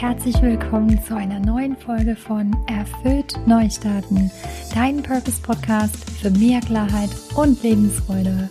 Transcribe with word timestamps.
herzlich 0.00 0.40
willkommen 0.40 0.98
zu 1.04 1.14
einer 1.14 1.38
neuen 1.40 1.76
Folge 1.76 2.16
von 2.16 2.56
Erfüllt 2.68 3.38
Neustarten, 3.46 4.30
dein 4.74 5.02
Purpose 5.02 5.42
Podcast 5.42 5.94
für 6.18 6.30
mehr 6.30 6.60
Klarheit 6.60 7.10
und 7.36 7.62
Lebensfreude. 7.62 8.48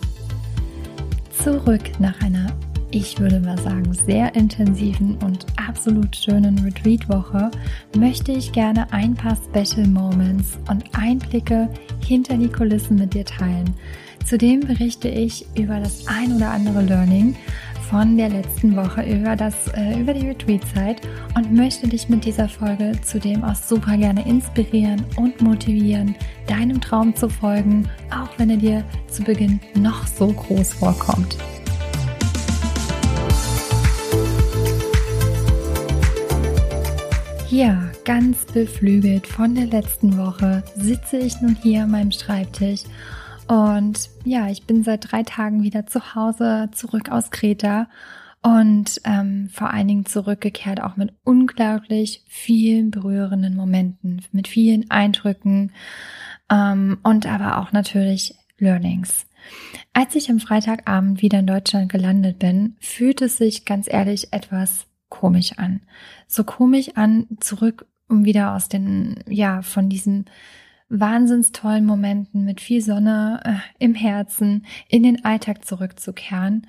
Zurück 1.42 1.82
nach 1.98 2.20
einer, 2.20 2.52
ich 2.92 3.18
würde 3.18 3.40
mal 3.40 3.58
sagen, 3.58 3.92
sehr 3.92 4.32
intensiven 4.36 5.16
und 5.24 5.44
absolut 5.56 6.14
schönen 6.14 6.56
Retreat-Woche 6.60 7.50
möchte 7.96 8.30
ich 8.30 8.52
gerne 8.52 8.86
ein 8.92 9.14
paar 9.14 9.36
Special 9.36 9.88
Moments 9.88 10.56
und 10.70 10.84
Einblicke 10.96 11.68
hinter 12.06 12.36
die 12.36 12.48
Kulissen 12.48 12.96
mit 12.96 13.12
dir 13.12 13.24
teilen. 13.24 13.74
Zudem 14.24 14.60
berichte 14.60 15.08
ich 15.08 15.46
über 15.56 15.80
das 15.80 16.06
ein 16.06 16.36
oder 16.36 16.50
andere 16.50 16.82
Learning 16.82 17.34
von 17.90 18.16
der 18.16 18.28
letzten 18.28 18.76
Woche 18.76 19.02
über, 19.02 19.34
das, 19.34 19.66
äh, 19.74 19.98
über 20.00 20.14
die 20.14 20.28
Retreat-Zeit 20.28 21.00
und 21.34 21.52
möchte 21.52 21.88
dich 21.88 22.08
mit 22.08 22.24
dieser 22.24 22.48
Folge 22.48 22.92
zudem 23.04 23.42
auch 23.42 23.56
super 23.56 23.96
gerne 23.96 24.24
inspirieren 24.28 25.04
und 25.16 25.40
motivieren, 25.42 26.14
deinem 26.46 26.80
Traum 26.80 27.16
zu 27.16 27.28
folgen, 27.28 27.88
auch 28.10 28.28
wenn 28.38 28.50
er 28.50 28.58
dir 28.58 28.84
zu 29.08 29.24
Beginn 29.24 29.58
noch 29.74 30.06
so 30.06 30.28
groß 30.28 30.74
vorkommt. 30.74 31.36
Ja, 37.48 37.90
ganz 38.04 38.44
beflügelt 38.44 39.26
von 39.26 39.56
der 39.56 39.66
letzten 39.66 40.16
Woche 40.16 40.62
sitze 40.76 41.18
ich 41.18 41.40
nun 41.40 41.56
hier 41.60 41.82
an 41.82 41.90
meinem 41.90 42.12
Schreibtisch 42.12 42.82
und 43.50 44.10
ja, 44.24 44.48
ich 44.48 44.64
bin 44.64 44.84
seit 44.84 45.10
drei 45.10 45.24
Tagen 45.24 45.64
wieder 45.64 45.84
zu 45.84 46.14
Hause, 46.14 46.68
zurück 46.70 47.10
aus 47.10 47.32
Kreta 47.32 47.88
und 48.42 49.00
ähm, 49.02 49.48
vor 49.52 49.72
allen 49.72 49.88
Dingen 49.88 50.06
zurückgekehrt, 50.06 50.80
auch 50.80 50.96
mit 50.96 51.12
unglaublich 51.24 52.22
vielen 52.28 52.92
berührenden 52.92 53.56
Momenten, 53.56 54.24
mit 54.30 54.46
vielen 54.46 54.88
Eindrücken 54.92 55.72
ähm, 56.48 56.98
und 57.02 57.26
aber 57.26 57.58
auch 57.58 57.72
natürlich 57.72 58.36
Learnings. 58.58 59.26
Als 59.94 60.14
ich 60.14 60.30
am 60.30 60.38
Freitagabend 60.38 61.20
wieder 61.20 61.40
in 61.40 61.48
Deutschland 61.48 61.90
gelandet 61.90 62.38
bin, 62.38 62.76
fühlt 62.78 63.20
es 63.20 63.36
sich 63.36 63.64
ganz 63.64 63.92
ehrlich 63.92 64.32
etwas 64.32 64.86
komisch 65.08 65.58
an. 65.58 65.80
So 66.28 66.44
komisch 66.44 66.90
an, 66.94 67.26
zurück, 67.40 67.84
um 68.08 68.24
wieder 68.24 68.54
aus 68.54 68.68
den, 68.68 69.24
ja, 69.26 69.62
von 69.62 69.88
diesem 69.88 70.26
wahnsinns 70.90 71.52
tollen 71.52 71.86
Momenten 71.86 72.44
mit 72.44 72.60
viel 72.60 72.82
Sonne 72.82 73.40
äh, 73.44 73.84
im 73.84 73.94
Herzen 73.94 74.66
in 74.88 75.02
den 75.02 75.24
Alltag 75.24 75.64
zurückzukehren. 75.64 76.66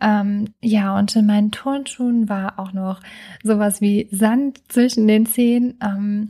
Ähm, 0.00 0.46
ja, 0.60 0.96
und 0.98 1.14
in 1.16 1.26
meinen 1.26 1.50
Turnschuhen 1.50 2.28
war 2.28 2.58
auch 2.58 2.72
noch 2.72 3.00
sowas 3.42 3.80
wie 3.80 4.08
Sand 4.10 4.60
zwischen 4.68 5.08
den 5.08 5.26
Zehen. 5.26 5.78
Ähm, 5.82 6.28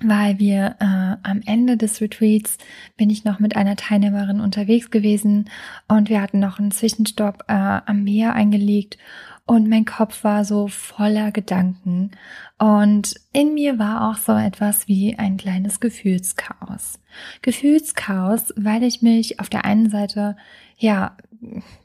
weil 0.00 0.38
wir 0.38 0.76
äh, 0.80 1.16
am 1.22 1.40
Ende 1.46 1.76
des 1.76 2.00
Retreats 2.00 2.58
bin 2.96 3.10
ich 3.10 3.24
noch 3.24 3.38
mit 3.38 3.54
einer 3.54 3.76
Teilnehmerin 3.76 4.40
unterwegs 4.40 4.90
gewesen 4.90 5.48
und 5.86 6.08
wir 6.08 6.20
hatten 6.20 6.40
noch 6.40 6.58
einen 6.58 6.72
Zwischenstopp 6.72 7.44
äh, 7.46 7.52
am 7.52 8.02
Meer 8.02 8.34
eingelegt 8.34 8.98
und 9.46 9.68
mein 9.68 9.84
Kopf 9.84 10.24
war 10.24 10.44
so 10.44 10.68
voller 10.68 11.30
Gedanken 11.30 12.12
und 12.58 13.14
in 13.32 13.54
mir 13.54 13.78
war 13.78 14.10
auch 14.10 14.16
so 14.16 14.32
etwas 14.32 14.88
wie 14.88 15.18
ein 15.18 15.36
kleines 15.36 15.80
Gefühlschaos. 15.80 16.98
Gefühlschaos, 17.42 18.54
weil 18.56 18.82
ich 18.82 19.02
mich 19.02 19.40
auf 19.40 19.50
der 19.50 19.64
einen 19.64 19.90
Seite 19.90 20.36
ja 20.78 21.16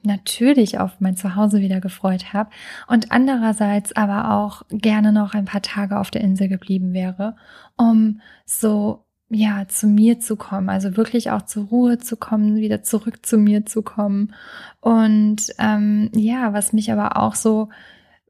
natürlich 0.03 0.79
auf 0.79 0.99
mein 0.99 1.17
Zuhause 1.17 1.59
wieder 1.59 1.81
gefreut 1.81 2.33
habe 2.33 2.49
und 2.87 3.11
andererseits 3.11 3.93
aber 3.93 4.31
auch 4.31 4.63
gerne 4.69 5.11
noch 5.11 5.33
ein 5.33 5.45
paar 5.45 5.61
Tage 5.61 5.99
auf 5.99 6.11
der 6.11 6.21
Insel 6.21 6.47
geblieben 6.47 6.93
wäre, 6.93 7.35
um 7.75 8.21
so 8.45 9.05
ja, 9.29 9.67
zu 9.67 9.87
mir 9.87 10.19
zu 10.19 10.35
kommen, 10.35 10.69
also 10.69 10.97
wirklich 10.97 11.29
auch 11.29 11.43
zur 11.43 11.65
Ruhe 11.65 11.99
zu 11.99 12.17
kommen, 12.17 12.55
wieder 12.55 12.81
zurück 12.81 13.25
zu 13.25 13.37
mir 13.37 13.65
zu 13.65 13.83
kommen. 13.83 14.33
Und 14.81 15.53
ähm, 15.59 16.09
ja, 16.15 16.53
was 16.53 16.73
mich 16.73 16.91
aber 16.91 17.17
auch 17.17 17.35
so, 17.35 17.69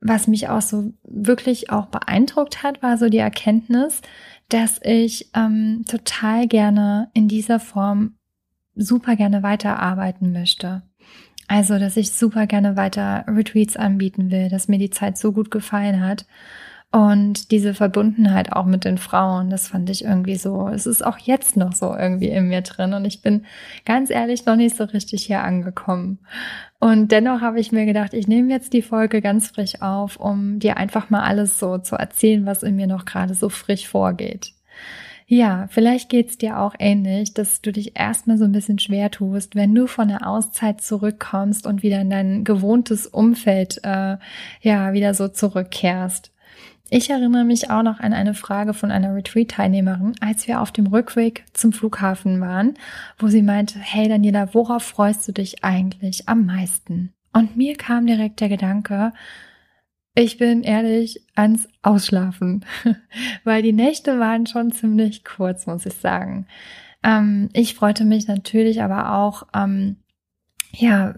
was 0.01 0.27
mich 0.27 0.49
auch 0.49 0.61
so 0.61 0.93
wirklich 1.03 1.69
auch 1.69 1.87
beeindruckt 1.87 2.63
hat, 2.63 2.83
war 2.83 2.97
so 2.97 3.07
die 3.07 3.17
Erkenntnis, 3.17 4.01
dass 4.49 4.79
ich 4.83 5.29
ähm, 5.35 5.85
total 5.87 6.47
gerne 6.47 7.09
in 7.13 7.27
dieser 7.27 7.59
Form 7.59 8.15
super 8.75 9.15
gerne 9.15 9.41
weiterarbeiten 9.41 10.33
möchte. 10.33 10.83
Also, 11.47 11.79
dass 11.79 11.97
ich 11.97 12.11
super 12.11 12.45
gerne 12.45 12.75
weiter 12.75 13.25
Retreats 13.27 13.77
anbieten 13.77 14.31
will, 14.31 14.49
dass 14.49 14.67
mir 14.67 14.77
die 14.77 14.91
Zeit 14.91 15.17
so 15.17 15.31
gut 15.31 15.49
gefallen 15.49 16.01
hat 16.01 16.25
und 16.91 17.51
diese 17.51 17.75
Verbundenheit 17.75 18.51
auch 18.51 18.65
mit 18.65 18.83
den 18.83 18.97
Frauen, 18.97 19.51
das 19.51 19.67
fand 19.67 19.91
ich 19.91 20.03
irgendwie 20.03 20.37
so, 20.37 20.69
es 20.69 20.87
ist 20.87 21.05
auch 21.05 21.19
jetzt 21.19 21.55
noch 21.55 21.73
so 21.73 21.95
irgendwie 21.95 22.29
in 22.29 22.47
mir 22.47 22.61
drin. 22.61 22.93
Und 22.93 23.05
ich 23.05 23.21
bin 23.21 23.45
ganz 23.85 24.09
ehrlich 24.09 24.47
noch 24.47 24.55
nicht 24.55 24.75
so 24.75 24.85
richtig 24.85 25.23
hier 25.25 25.43
angekommen. 25.43 26.17
Und 26.79 27.11
dennoch 27.11 27.41
habe 27.41 27.59
ich 27.59 27.71
mir 27.71 27.85
gedacht, 27.85 28.15
ich 28.15 28.27
nehme 28.27 28.51
jetzt 28.51 28.73
die 28.73 28.81
Folge 28.81 29.21
ganz 29.21 29.49
frisch 29.49 29.83
auf, 29.83 30.17
um 30.17 30.57
dir 30.57 30.77
einfach 30.77 31.11
mal 31.11 31.21
alles 31.21 31.59
so 31.59 31.77
zu 31.77 31.95
erzählen, 31.95 32.47
was 32.47 32.63
in 32.63 32.75
mir 32.75 32.87
noch 32.87 33.05
gerade 33.05 33.35
so 33.35 33.49
frisch 33.49 33.87
vorgeht. 33.87 34.53
Ja, 35.27 35.67
vielleicht 35.69 36.09
geht's 36.09 36.39
dir 36.39 36.57
auch 36.59 36.73
ähnlich, 36.79 37.35
dass 37.35 37.61
du 37.61 37.71
dich 37.71 37.99
erstmal 37.99 38.39
so 38.39 38.45
ein 38.45 38.51
bisschen 38.51 38.79
schwer 38.79 39.11
tust, 39.11 39.55
wenn 39.55 39.75
du 39.75 39.85
von 39.85 40.07
der 40.07 40.27
Auszeit 40.27 40.81
zurückkommst 40.81 41.67
und 41.67 41.83
wieder 41.83 42.01
in 42.01 42.09
dein 42.09 42.43
gewohntes 42.43 43.05
Umfeld 43.05 43.79
äh, 43.83 44.17
ja 44.61 44.93
wieder 44.93 45.13
so 45.13 45.27
zurückkehrst. 45.27 46.31
Ich 46.91 47.11
erinnere 47.11 47.43
mich 47.43 47.69
auch 47.69 47.83
noch 47.83 47.99
an 47.99 48.13
eine 48.13 48.33
Frage 48.33 48.73
von 48.73 48.89
einer 48.89 49.13
Retreat-Teilnehmerin, 49.13 50.15
als 50.21 50.47
wir 50.47 50.59
auf 50.59 50.71
dem 50.71 50.87
Rückweg 50.87 51.45
zum 51.53 51.71
Flughafen 51.71 52.41
waren, 52.41 52.73
wo 53.19 53.27
sie 53.27 53.43
meinte, 53.43 53.77
hey 53.77 54.09
Daniela, 54.09 54.53
worauf 54.55 54.83
freust 54.83 55.27
du 55.27 55.31
dich 55.31 55.63
eigentlich 55.63 56.27
am 56.27 56.47
meisten? 56.47 57.13
Und 57.31 57.55
mir 57.55 57.75
kam 57.75 58.07
direkt 58.07 58.39
der 58.39 58.49
Gedanke, 58.49 59.13
ich 60.15 60.39
bin 60.39 60.63
ehrlich 60.63 61.21
ans 61.35 61.67
Ausschlafen, 61.83 62.65
weil 63.43 63.61
die 63.61 63.73
Nächte 63.73 64.19
waren 64.19 64.47
schon 64.47 64.71
ziemlich 64.71 65.23
kurz, 65.23 65.67
muss 65.67 65.85
ich 65.85 65.93
sagen. 65.93 66.47
Ähm, 67.03 67.49
ich 67.53 67.75
freute 67.75 68.03
mich 68.03 68.27
natürlich 68.27 68.81
aber 68.81 69.13
auch, 69.13 69.43
ähm, 69.53 69.97
ja, 70.71 71.15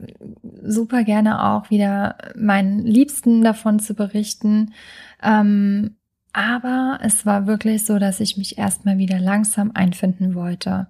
super 0.64 1.04
gerne 1.04 1.44
auch 1.44 1.70
wieder 1.70 2.18
meinen 2.36 2.86
Liebsten 2.86 3.44
davon 3.44 3.80
zu 3.80 3.94
berichten. 3.94 4.74
Ähm, 5.22 5.98
aber 6.34 7.00
es 7.02 7.26
war 7.26 7.48
wirklich 7.48 7.86
so, 7.86 8.00
dass 8.00 8.20
ich 8.20 8.38
mich 8.38 8.58
erstmal 8.58 8.98
wieder 8.98 9.20
langsam 9.20 9.72
einfinden 9.74 10.36
wollte. 10.36 10.88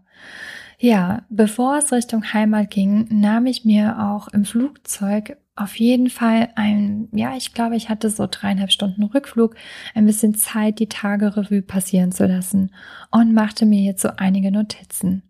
Ja, 0.78 1.24
bevor 1.30 1.78
es 1.78 1.92
Richtung 1.92 2.34
Heimat 2.34 2.72
ging, 2.72 3.08
nahm 3.10 3.46
ich 3.46 3.66
mir 3.66 4.00
auch 4.00 4.28
im 4.30 4.46
Flugzeug 4.46 5.38
auf 5.56 5.76
jeden 5.76 6.10
Fall 6.10 6.50
ein, 6.56 7.08
ja, 7.12 7.36
ich 7.36 7.54
glaube, 7.54 7.76
ich 7.76 7.90
hatte 7.90 8.10
so 8.10 8.28
dreieinhalb 8.30 8.72
Stunden 8.72 9.04
Rückflug, 9.04 9.56
ein 9.94 10.06
bisschen 10.06 10.34
Zeit, 10.34 10.80
die 10.80 10.90
Tage 10.90 11.36
Revue 11.38 11.62
passieren 11.62 12.12
zu 12.12 12.26
lassen 12.26 12.74
und 13.12 13.34
machte 13.34 13.66
mir 13.66 13.82
jetzt 13.82 14.02
so 14.02 14.10
einige 14.18 14.52
Notizen. 14.52 15.24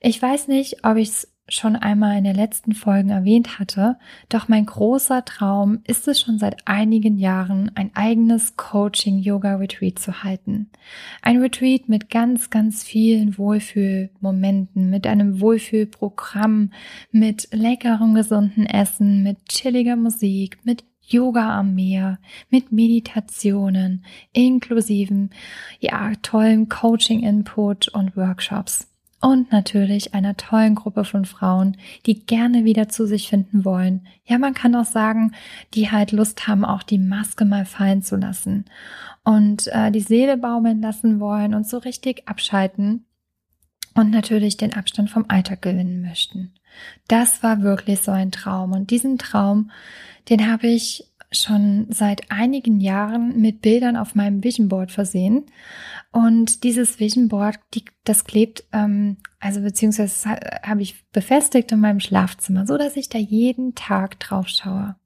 Ich 0.00 0.20
weiß 0.20 0.48
nicht, 0.48 0.84
ob 0.84 0.96
ich 0.96 1.08
es 1.08 1.37
schon 1.48 1.76
einmal 1.76 2.18
in 2.18 2.24
der 2.24 2.34
letzten 2.34 2.72
Folgen 2.72 3.10
erwähnt 3.10 3.58
hatte, 3.58 3.98
doch 4.28 4.48
mein 4.48 4.66
großer 4.66 5.24
Traum 5.24 5.80
ist 5.84 6.06
es 6.06 6.20
schon 6.20 6.38
seit 6.38 6.66
einigen 6.66 7.16
Jahren, 7.16 7.70
ein 7.74 7.90
eigenes 7.94 8.56
Coaching-Yoga-Retreat 8.56 9.98
zu 9.98 10.22
halten. 10.22 10.70
Ein 11.22 11.40
Retreat 11.40 11.88
mit 11.88 12.10
ganz, 12.10 12.50
ganz 12.50 12.84
vielen 12.84 13.38
Wohlfühlmomenten, 13.38 14.90
mit 14.90 15.06
einem 15.06 15.40
Wohlfühlprogramm, 15.40 16.72
mit 17.10 17.48
leckerem, 17.52 18.14
gesunden 18.14 18.66
Essen, 18.66 19.22
mit 19.22 19.48
chilliger 19.48 19.96
Musik, 19.96 20.58
mit 20.64 20.84
Yoga 21.00 21.58
am 21.58 21.74
Meer, 21.74 22.18
mit 22.50 22.70
Meditationen, 22.70 24.04
inklusiven, 24.32 25.30
ja, 25.80 26.12
tollen 26.22 26.68
Coaching-Input 26.68 27.88
und 27.88 28.14
Workshops 28.16 28.88
und 29.20 29.50
natürlich 29.50 30.14
einer 30.14 30.36
tollen 30.36 30.76
Gruppe 30.76 31.04
von 31.04 31.24
Frauen, 31.24 31.76
die 32.06 32.24
gerne 32.24 32.64
wieder 32.64 32.88
zu 32.88 33.06
sich 33.06 33.28
finden 33.28 33.64
wollen. 33.64 34.06
Ja, 34.24 34.38
man 34.38 34.54
kann 34.54 34.74
auch 34.76 34.84
sagen, 34.84 35.32
die 35.74 35.90
halt 35.90 36.12
Lust 36.12 36.46
haben, 36.46 36.64
auch 36.64 36.82
die 36.82 36.98
Maske 36.98 37.44
mal 37.44 37.64
fallen 37.64 38.02
zu 38.02 38.16
lassen 38.16 38.64
und 39.24 39.66
äh, 39.68 39.90
die 39.90 40.00
Seele 40.00 40.36
baumeln 40.36 40.80
lassen 40.80 41.18
wollen 41.18 41.54
und 41.54 41.66
so 41.66 41.78
richtig 41.78 42.28
abschalten 42.28 43.06
und 43.94 44.10
natürlich 44.10 44.56
den 44.56 44.74
Abstand 44.74 45.10
vom 45.10 45.24
Alltag 45.28 45.62
gewinnen 45.62 46.02
möchten. 46.02 46.54
Das 47.08 47.42
war 47.42 47.62
wirklich 47.62 48.00
so 48.00 48.12
ein 48.12 48.30
Traum 48.30 48.72
und 48.72 48.90
diesen 48.90 49.18
Traum, 49.18 49.70
den 50.28 50.50
habe 50.50 50.68
ich 50.68 51.07
schon 51.30 51.86
seit 51.90 52.30
einigen 52.30 52.80
Jahren 52.80 53.40
mit 53.40 53.60
Bildern 53.60 53.96
auf 53.96 54.14
meinem 54.14 54.42
Vision 54.42 54.68
Board 54.68 54.90
versehen. 54.90 55.46
Und 56.10 56.64
dieses 56.64 57.00
Vision 57.00 57.28
Board, 57.28 57.58
die, 57.74 57.84
das 58.04 58.24
klebt, 58.24 58.64
ähm, 58.72 59.18
also 59.38 59.60
beziehungsweise 59.60 60.30
habe 60.62 60.82
ich 60.82 61.04
befestigt 61.10 61.70
in 61.72 61.80
meinem 61.80 62.00
Schlafzimmer, 62.00 62.66
so 62.66 62.78
dass 62.78 62.96
ich 62.96 63.08
da 63.08 63.18
jeden 63.18 63.74
Tag 63.74 64.18
drauf 64.20 64.48
schaue. 64.48 64.96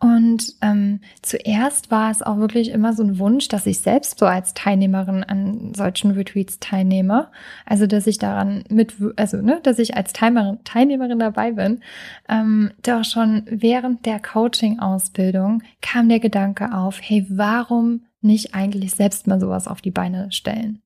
Und 0.00 0.54
ähm, 0.62 1.00
zuerst 1.20 1.90
war 1.90 2.10
es 2.10 2.22
auch 2.22 2.38
wirklich 2.38 2.70
immer 2.70 2.94
so 2.94 3.02
ein 3.02 3.18
Wunsch, 3.18 3.48
dass 3.48 3.66
ich 3.66 3.80
selbst 3.80 4.18
so 4.18 4.24
als 4.24 4.54
Teilnehmerin 4.54 5.24
an 5.24 5.74
solchen 5.74 6.12
Retreats 6.12 6.58
teilnehme. 6.58 7.28
Also 7.66 7.86
dass 7.86 8.06
ich 8.06 8.18
daran 8.18 8.64
mit, 8.70 8.94
also 9.16 9.42
ne, 9.42 9.60
dass 9.62 9.78
ich 9.78 9.96
als 9.96 10.14
Teilnehmerin, 10.14 10.58
Teilnehmerin 10.64 11.18
dabei 11.18 11.52
bin. 11.52 11.82
Ähm, 12.30 12.70
doch 12.82 13.04
schon 13.04 13.42
während 13.50 14.06
der 14.06 14.20
Coaching-Ausbildung 14.20 15.62
kam 15.82 16.08
der 16.08 16.20
Gedanke 16.20 16.72
auf, 16.72 16.98
hey, 17.02 17.26
warum 17.28 18.06
nicht 18.22 18.54
eigentlich 18.54 18.92
selbst 18.92 19.26
mal 19.26 19.38
sowas 19.38 19.68
auf 19.68 19.82
die 19.82 19.90
Beine 19.90 20.32
stellen? 20.32 20.80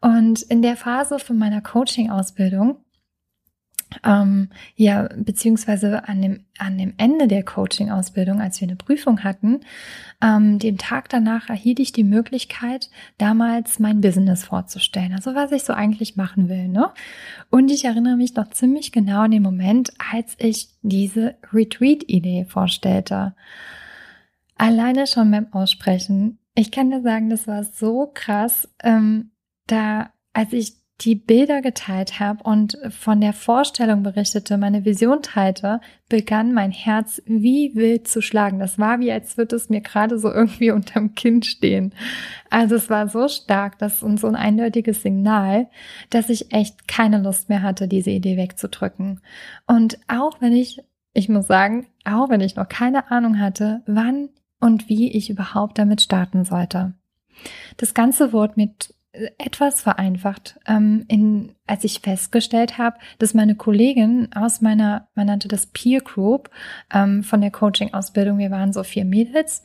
Und 0.00 0.42
in 0.42 0.62
der 0.62 0.76
Phase 0.76 1.20
von 1.20 1.38
meiner 1.38 1.60
Coaching-Ausbildung 1.60 2.78
ähm, 4.04 4.50
ja, 4.76 5.08
beziehungsweise 5.16 6.08
an 6.08 6.22
dem, 6.22 6.44
an 6.58 6.78
dem 6.78 6.94
Ende 6.96 7.28
der 7.28 7.42
Coaching-Ausbildung, 7.42 8.40
als 8.40 8.60
wir 8.60 8.68
eine 8.68 8.76
Prüfung 8.76 9.24
hatten, 9.24 9.60
ähm, 10.22 10.58
dem 10.58 10.78
Tag 10.78 11.08
danach 11.08 11.48
erhielt 11.48 11.80
ich 11.80 11.92
die 11.92 12.04
Möglichkeit, 12.04 12.90
damals 13.18 13.78
mein 13.78 14.00
Business 14.00 14.44
vorzustellen. 14.44 15.12
Also 15.12 15.34
was 15.34 15.52
ich 15.52 15.64
so 15.64 15.72
eigentlich 15.72 16.16
machen 16.16 16.48
will, 16.48 16.68
ne? 16.68 16.90
Und 17.50 17.70
ich 17.70 17.84
erinnere 17.84 18.16
mich 18.16 18.34
noch 18.34 18.50
ziemlich 18.50 18.92
genau 18.92 19.22
an 19.22 19.30
den 19.30 19.42
Moment, 19.42 19.92
als 20.12 20.36
ich 20.38 20.68
diese 20.82 21.36
Retreat-Idee 21.52 22.44
vorstellte. 22.44 23.34
Alleine 24.56 25.06
schon 25.06 25.30
beim 25.30 25.52
Aussprechen. 25.52 26.38
Ich 26.54 26.70
kann 26.70 26.90
dir 26.90 27.02
sagen, 27.02 27.30
das 27.30 27.46
war 27.46 27.64
so 27.64 28.10
krass. 28.12 28.68
Ähm, 28.82 29.30
da, 29.66 30.10
als 30.32 30.52
ich 30.52 30.79
die 31.00 31.14
Bilder 31.14 31.62
geteilt 31.62 32.20
habe 32.20 32.42
und 32.44 32.76
von 32.90 33.20
der 33.20 33.32
Vorstellung 33.32 34.02
berichtete, 34.02 34.58
meine 34.58 34.84
Vision 34.84 35.22
teilte, 35.22 35.80
begann 36.08 36.52
mein 36.52 36.72
Herz 36.72 37.22
wie 37.24 37.74
wild 37.74 38.06
zu 38.06 38.20
schlagen. 38.20 38.58
Das 38.58 38.78
war 38.78 39.00
wie, 39.00 39.10
als 39.10 39.38
würde 39.38 39.56
es 39.56 39.70
mir 39.70 39.80
gerade 39.80 40.18
so 40.18 40.30
irgendwie 40.30 40.70
unterm 40.70 41.14
Kinn 41.14 41.42
stehen. 41.42 41.94
Also 42.50 42.74
es 42.74 42.90
war 42.90 43.08
so 43.08 43.28
stark, 43.28 43.78
das 43.78 44.02
und 44.02 44.20
so 44.20 44.26
ein 44.26 44.36
eindeutiges 44.36 45.02
Signal, 45.02 45.68
dass 46.10 46.28
ich 46.28 46.52
echt 46.52 46.86
keine 46.86 47.22
Lust 47.22 47.48
mehr 47.48 47.62
hatte, 47.62 47.88
diese 47.88 48.10
Idee 48.10 48.36
wegzudrücken. 48.36 49.20
Und 49.66 49.98
auch 50.06 50.40
wenn 50.40 50.52
ich, 50.52 50.82
ich 51.14 51.28
muss 51.28 51.46
sagen, 51.46 51.86
auch 52.04 52.28
wenn 52.28 52.40
ich 52.40 52.56
noch 52.56 52.68
keine 52.68 53.10
Ahnung 53.10 53.40
hatte, 53.40 53.82
wann 53.86 54.28
und 54.60 54.90
wie 54.90 55.10
ich 55.10 55.30
überhaupt 55.30 55.78
damit 55.78 56.02
starten 56.02 56.44
sollte. 56.44 56.92
Das 57.78 57.94
Ganze 57.94 58.34
wurde 58.34 58.54
mit 58.56 58.94
etwas 59.38 59.82
vereinfacht, 59.82 60.58
ähm, 60.66 61.04
in, 61.08 61.54
als 61.70 61.84
ich 61.84 62.00
festgestellt 62.00 62.78
habe, 62.78 62.98
dass 63.18 63.32
meine 63.32 63.54
Kollegin 63.54 64.28
aus 64.34 64.60
meiner, 64.60 65.08
man 65.14 65.28
nannte 65.28 65.46
das 65.46 65.66
Peer 65.66 66.00
Group 66.00 66.50
ähm, 66.92 67.22
von 67.22 67.40
der 67.40 67.52
Coaching-Ausbildung, 67.52 68.38
wir 68.38 68.50
waren 68.50 68.72
so 68.72 68.82
vier 68.82 69.04
Mädels, 69.04 69.62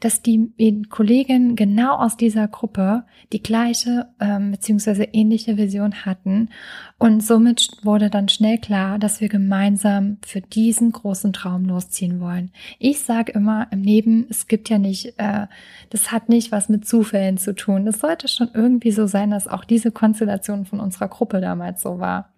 dass 0.00 0.20
die 0.20 0.50
Kolleginnen 0.90 1.54
genau 1.54 1.96
aus 1.96 2.16
dieser 2.16 2.48
Gruppe 2.48 3.04
die 3.32 3.42
gleiche 3.42 4.08
ähm, 4.20 4.50
beziehungsweise 4.50 5.04
ähnliche 5.04 5.56
Vision 5.56 6.04
hatten. 6.04 6.50
Und 6.98 7.22
somit 7.22 7.70
wurde 7.82 8.10
dann 8.10 8.28
schnell 8.28 8.58
klar, 8.58 8.98
dass 8.98 9.20
wir 9.20 9.28
gemeinsam 9.28 10.18
für 10.26 10.40
diesen 10.40 10.92
großen 10.92 11.32
Traum 11.32 11.64
losziehen 11.64 12.20
wollen. 12.20 12.50
Ich 12.78 13.00
sage 13.00 13.32
immer 13.32 13.68
im 13.70 13.82
Leben, 13.82 14.26
es 14.28 14.48
gibt 14.48 14.68
ja 14.68 14.78
nicht, 14.78 15.14
äh, 15.18 15.46
das 15.90 16.10
hat 16.10 16.28
nicht 16.28 16.50
was 16.50 16.68
mit 16.68 16.86
Zufällen 16.86 17.38
zu 17.38 17.54
tun. 17.54 17.84
Das 17.84 18.00
sollte 18.00 18.26
schon 18.26 18.50
irgendwie 18.52 18.90
so 18.90 19.06
sein, 19.06 19.30
dass 19.30 19.46
auch 19.46 19.64
diese 19.64 19.92
Konstellation 19.92 20.66
von 20.66 20.80
unserer 20.80 21.08
Gruppe 21.08 21.40
damals 21.44 21.82
so 21.82 22.00
war. 22.00 22.32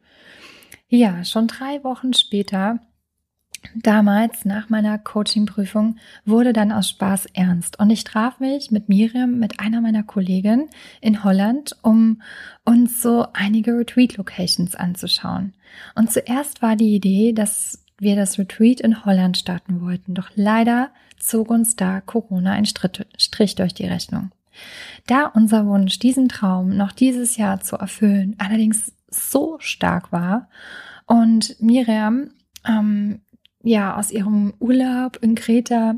Ja, 0.88 1.24
schon 1.24 1.46
drei 1.46 1.82
Wochen 1.82 2.12
später 2.12 2.80
Damals, 3.74 4.44
nach 4.44 4.68
meiner 4.68 4.98
Coaching-Prüfung, 4.98 5.96
wurde 6.24 6.52
dann 6.52 6.72
aus 6.72 6.88
Spaß 6.90 7.26
ernst 7.34 7.78
und 7.78 7.90
ich 7.90 8.04
traf 8.04 8.40
mich 8.40 8.70
mit 8.70 8.88
Miriam, 8.88 9.38
mit 9.38 9.60
einer 9.60 9.80
meiner 9.80 10.02
Kolleginnen 10.02 10.68
in 11.00 11.24
Holland, 11.24 11.76
um 11.82 12.22
uns 12.64 13.02
so 13.02 13.26
einige 13.32 13.72
Retreat-Locations 13.76 14.74
anzuschauen. 14.74 15.54
Und 15.94 16.12
zuerst 16.12 16.62
war 16.62 16.76
die 16.76 16.94
Idee, 16.94 17.32
dass 17.32 17.82
wir 17.98 18.16
das 18.16 18.38
Retreat 18.38 18.80
in 18.80 19.04
Holland 19.04 19.36
starten 19.36 19.80
wollten, 19.80 20.14
doch 20.14 20.30
leider 20.34 20.90
zog 21.18 21.50
uns 21.50 21.76
da 21.76 22.00
Corona 22.00 22.52
ein 22.52 22.66
Strich 22.66 23.54
durch 23.54 23.74
die 23.74 23.86
Rechnung. 23.86 24.30
Da 25.06 25.26
unser 25.26 25.66
Wunsch, 25.66 25.98
diesen 25.98 26.28
Traum 26.28 26.76
noch 26.76 26.92
dieses 26.92 27.36
Jahr 27.36 27.60
zu 27.60 27.76
erfüllen, 27.76 28.36
allerdings 28.38 28.92
so 29.08 29.56
stark 29.60 30.12
war 30.12 30.48
und 31.06 31.60
Miriam 31.60 32.30
ähm, 32.66 33.20
ja 33.62 33.96
aus 33.96 34.10
ihrem 34.10 34.54
Urlaub 34.58 35.18
in 35.22 35.34
Kreta 35.34 35.96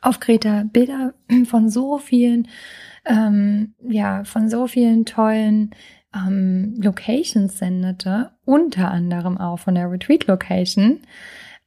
auf 0.00 0.20
Kreta 0.20 0.64
Bilder 0.64 1.14
von 1.46 1.68
so 1.70 1.98
vielen 1.98 2.48
ähm, 3.04 3.74
ja 3.80 4.24
von 4.24 4.48
so 4.48 4.66
vielen 4.66 5.04
tollen 5.04 5.70
ähm, 6.16 6.74
Locations 6.80 7.58
sendete, 7.58 8.30
unter 8.44 8.90
anderem 8.90 9.38
auch 9.38 9.58
von 9.58 9.74
der 9.74 9.90
Retreat 9.90 10.26
Location. 10.26 11.00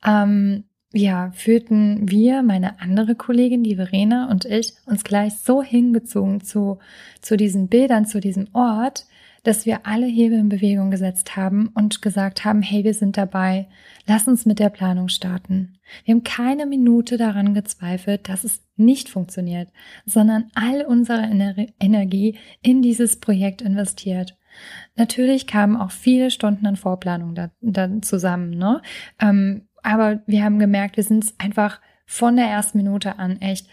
Ähm, 0.05 0.65
ja, 0.91 1.31
führten 1.31 2.09
wir, 2.09 2.41
meine 2.41 2.79
andere 2.79 3.13
Kollegin, 3.13 3.63
die 3.63 3.75
Verena 3.75 4.29
und 4.31 4.45
ich, 4.45 4.73
uns 4.85 5.03
gleich 5.03 5.35
so 5.35 5.61
hingezogen 5.61 6.41
zu, 6.41 6.79
zu 7.21 7.37
diesen 7.37 7.67
Bildern, 7.67 8.05
zu 8.05 8.19
diesem 8.19 8.47
Ort, 8.53 9.05
dass 9.49 9.65
wir 9.65 9.87
alle 9.87 10.05
Hebel 10.05 10.37
in 10.37 10.47
Bewegung 10.47 10.91
gesetzt 10.91 11.35
haben 11.35 11.71
und 11.73 12.03
gesagt 12.03 12.45
haben, 12.45 12.61
hey, 12.61 12.83
wir 12.83 12.93
sind 12.93 13.17
dabei, 13.17 13.67
lass 14.05 14.27
uns 14.27 14.45
mit 14.45 14.59
der 14.59 14.69
Planung 14.69 15.09
starten. 15.09 15.79
Wir 16.05 16.13
haben 16.13 16.23
keine 16.23 16.67
Minute 16.67 17.17
daran 17.17 17.55
gezweifelt, 17.55 18.29
dass 18.29 18.43
es 18.43 18.61
nicht 18.75 19.09
funktioniert, 19.09 19.69
sondern 20.05 20.51
all 20.53 20.85
unsere 20.85 21.23
Energie 21.79 22.37
in 22.61 22.83
dieses 22.83 23.19
Projekt 23.19 23.63
investiert. 23.63 24.37
Natürlich 24.95 25.47
kamen 25.47 25.77
auch 25.77 25.89
viele 25.89 26.29
Stunden 26.29 26.67
an 26.67 26.75
Vorplanung 26.75 27.33
da, 27.33 27.49
da 27.59 27.89
zusammen, 28.03 28.51
ne? 28.51 28.83
Ähm, 29.19 29.67
aber 29.81 30.21
wir 30.27 30.43
haben 30.43 30.59
gemerkt, 30.59 30.95
wir 30.95 31.03
sind 31.03 31.23
es 31.23 31.39
einfach 31.39 31.81
von 32.05 32.35
der 32.35 32.45
ersten 32.45 32.77
Minute 32.77 33.17
an 33.17 33.41
echt 33.41 33.67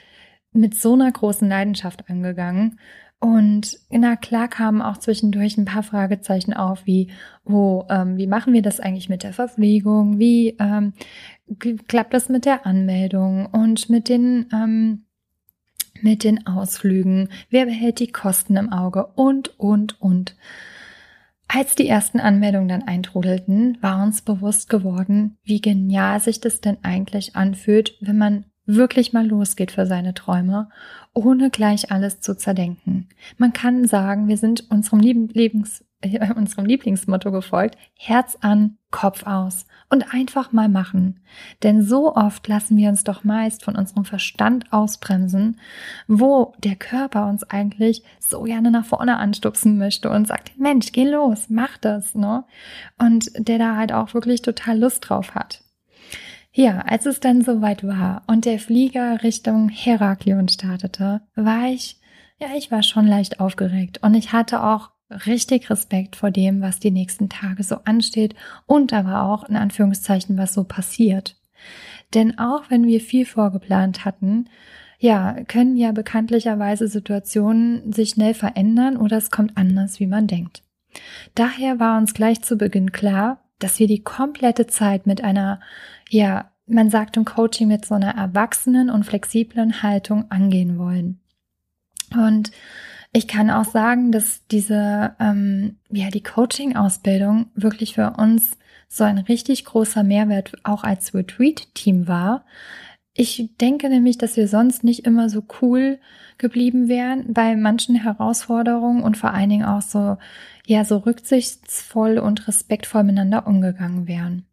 mit 0.52 0.74
so 0.74 0.94
einer 0.94 1.12
großen 1.12 1.46
Leidenschaft 1.46 2.08
angegangen 2.08 2.78
und 3.18 3.78
na 3.90 4.14
klar 4.16 4.48
kamen 4.48 4.82
auch 4.82 4.98
zwischendurch 4.98 5.56
ein 5.56 5.64
paar 5.64 5.82
Fragezeichen 5.82 6.52
auf, 6.52 6.86
wie, 6.86 7.10
oh, 7.44 7.84
ähm, 7.88 8.18
wie 8.18 8.26
machen 8.26 8.52
wir 8.52 8.62
das 8.62 8.78
eigentlich 8.78 9.08
mit 9.08 9.22
der 9.22 9.32
Verpflegung? 9.32 10.18
Wie 10.18 10.56
ähm, 10.60 10.92
klappt 11.88 12.12
das 12.12 12.28
mit 12.28 12.44
der 12.44 12.66
Anmeldung 12.66 13.46
und 13.46 13.88
mit 13.88 14.08
den 14.08 14.46
ähm, 14.52 15.06
mit 16.02 16.24
den 16.24 16.46
Ausflügen? 16.46 17.30
Wer 17.48 17.66
behält 17.66 18.00
die 18.00 18.12
Kosten 18.12 18.56
im 18.56 18.70
Auge? 18.70 19.06
Und, 19.14 19.58
und, 19.58 20.00
und. 20.00 20.36
Als 21.48 21.74
die 21.74 21.88
ersten 21.88 22.20
Anmeldungen 22.20 22.68
dann 22.68 22.82
eintrudelten, 22.82 23.78
war 23.80 24.02
uns 24.02 24.20
bewusst 24.20 24.68
geworden, 24.68 25.38
wie 25.42 25.60
genial 25.60 26.20
sich 26.20 26.40
das 26.40 26.60
denn 26.60 26.78
eigentlich 26.82 27.36
anfühlt, 27.36 27.96
wenn 28.00 28.18
man 28.18 28.44
wirklich 28.66 29.12
mal 29.12 29.26
losgeht 29.26 29.70
für 29.70 29.86
seine 29.86 30.12
Träume, 30.12 30.68
ohne 31.16 31.50
gleich 31.50 31.90
alles 31.90 32.20
zu 32.20 32.36
zerdenken. 32.36 33.08
Man 33.38 33.54
kann 33.54 33.86
sagen, 33.86 34.28
wir 34.28 34.36
sind 34.36 34.70
unserem, 34.70 35.00
Lieblings, 35.00 35.82
äh, 36.02 36.32
unserem 36.36 36.66
Lieblingsmotto 36.66 37.32
gefolgt, 37.32 37.78
Herz 37.94 38.36
an, 38.42 38.76
Kopf 38.90 39.26
aus 39.26 39.66
und 39.88 40.14
einfach 40.14 40.52
mal 40.52 40.68
machen. 40.68 41.20
Denn 41.62 41.82
so 41.82 42.14
oft 42.14 42.46
lassen 42.48 42.76
wir 42.76 42.90
uns 42.90 43.02
doch 43.02 43.24
meist 43.24 43.64
von 43.64 43.76
unserem 43.76 44.04
Verstand 44.04 44.72
ausbremsen, 44.72 45.58
wo 46.06 46.54
der 46.58 46.76
Körper 46.76 47.28
uns 47.28 47.44
eigentlich 47.44 48.02
so 48.20 48.42
gerne 48.42 48.70
nach 48.70 48.84
vorne 48.84 49.16
anstupsen 49.16 49.78
möchte 49.78 50.10
und 50.10 50.28
sagt, 50.28 50.58
Mensch, 50.58 50.92
geh 50.92 51.08
los, 51.08 51.46
mach 51.48 51.78
das, 51.78 52.14
ne? 52.14 52.44
Und 52.98 53.30
der 53.36 53.58
da 53.58 53.76
halt 53.76 53.92
auch 53.92 54.12
wirklich 54.12 54.42
total 54.42 54.78
Lust 54.78 55.08
drauf 55.08 55.34
hat. 55.34 55.62
Ja, 56.58 56.78
als 56.86 57.04
es 57.04 57.20
dann 57.20 57.42
soweit 57.42 57.86
war 57.86 58.22
und 58.28 58.46
der 58.46 58.58
Flieger 58.58 59.22
Richtung 59.22 59.68
Heraklion 59.68 60.48
startete, 60.48 61.20
war 61.34 61.66
ich, 61.66 62.00
ja, 62.40 62.48
ich 62.56 62.70
war 62.70 62.82
schon 62.82 63.06
leicht 63.06 63.40
aufgeregt 63.40 63.98
und 64.02 64.14
ich 64.14 64.32
hatte 64.32 64.62
auch 64.62 64.88
richtig 65.26 65.68
Respekt 65.68 66.16
vor 66.16 66.30
dem, 66.30 66.62
was 66.62 66.80
die 66.80 66.90
nächsten 66.90 67.28
Tage 67.28 67.62
so 67.62 67.76
ansteht 67.84 68.34
und 68.64 68.94
aber 68.94 69.24
auch 69.24 69.46
in 69.46 69.54
Anführungszeichen, 69.54 70.38
was 70.38 70.54
so 70.54 70.64
passiert. 70.64 71.36
Denn 72.14 72.38
auch 72.38 72.70
wenn 72.70 72.86
wir 72.86 73.02
viel 73.02 73.26
vorgeplant 73.26 74.06
hatten, 74.06 74.48
ja, 74.98 75.36
können 75.48 75.76
ja 75.76 75.92
bekanntlicherweise 75.92 76.88
Situationen 76.88 77.92
sich 77.92 78.08
schnell 78.08 78.32
verändern 78.32 78.96
oder 78.96 79.18
es 79.18 79.30
kommt 79.30 79.58
anders, 79.58 80.00
wie 80.00 80.06
man 80.06 80.26
denkt. 80.26 80.62
Daher 81.34 81.78
war 81.78 81.98
uns 81.98 82.14
gleich 82.14 82.40
zu 82.40 82.56
Beginn 82.56 82.92
klar, 82.92 83.42
dass 83.58 83.78
wir 83.78 83.86
die 83.86 84.02
komplette 84.02 84.66
Zeit 84.66 85.06
mit 85.06 85.24
einer, 85.24 85.60
ja, 86.08 86.50
man 86.66 86.90
sagt 86.90 87.16
im 87.16 87.24
Coaching 87.24 87.68
mit 87.68 87.84
so 87.84 87.94
einer 87.94 88.14
erwachsenen 88.14 88.90
und 88.90 89.04
flexiblen 89.04 89.82
Haltung 89.82 90.30
angehen 90.30 90.78
wollen. 90.78 91.20
Und 92.12 92.50
ich 93.12 93.28
kann 93.28 93.50
auch 93.50 93.64
sagen, 93.64 94.12
dass 94.12 94.46
diese, 94.48 95.14
ähm, 95.20 95.76
ja, 95.90 96.08
die 96.10 96.22
Coaching-Ausbildung 96.22 97.46
wirklich 97.54 97.94
für 97.94 98.14
uns 98.18 98.58
so 98.88 99.04
ein 99.04 99.18
richtig 99.18 99.64
großer 99.64 100.02
Mehrwert 100.02 100.52
auch 100.64 100.84
als 100.84 101.14
Retreat-Team 101.14 102.08
war, 102.08 102.44
Ich 103.18 103.48
denke 103.60 103.88
nämlich, 103.88 104.18
dass 104.18 104.36
wir 104.36 104.46
sonst 104.46 104.84
nicht 104.84 105.06
immer 105.06 105.30
so 105.30 105.42
cool 105.62 105.98
geblieben 106.36 106.88
wären 106.88 107.32
bei 107.32 107.56
manchen 107.56 107.94
Herausforderungen 107.94 109.02
und 109.02 109.16
vor 109.16 109.32
allen 109.32 109.48
Dingen 109.48 109.64
auch 109.64 109.80
so, 109.80 110.18
ja, 110.66 110.84
so 110.84 110.98
rücksichtsvoll 110.98 112.18
und 112.18 112.46
respektvoll 112.46 113.04
miteinander 113.04 113.46
umgegangen 113.46 114.06
wären. 114.06 114.44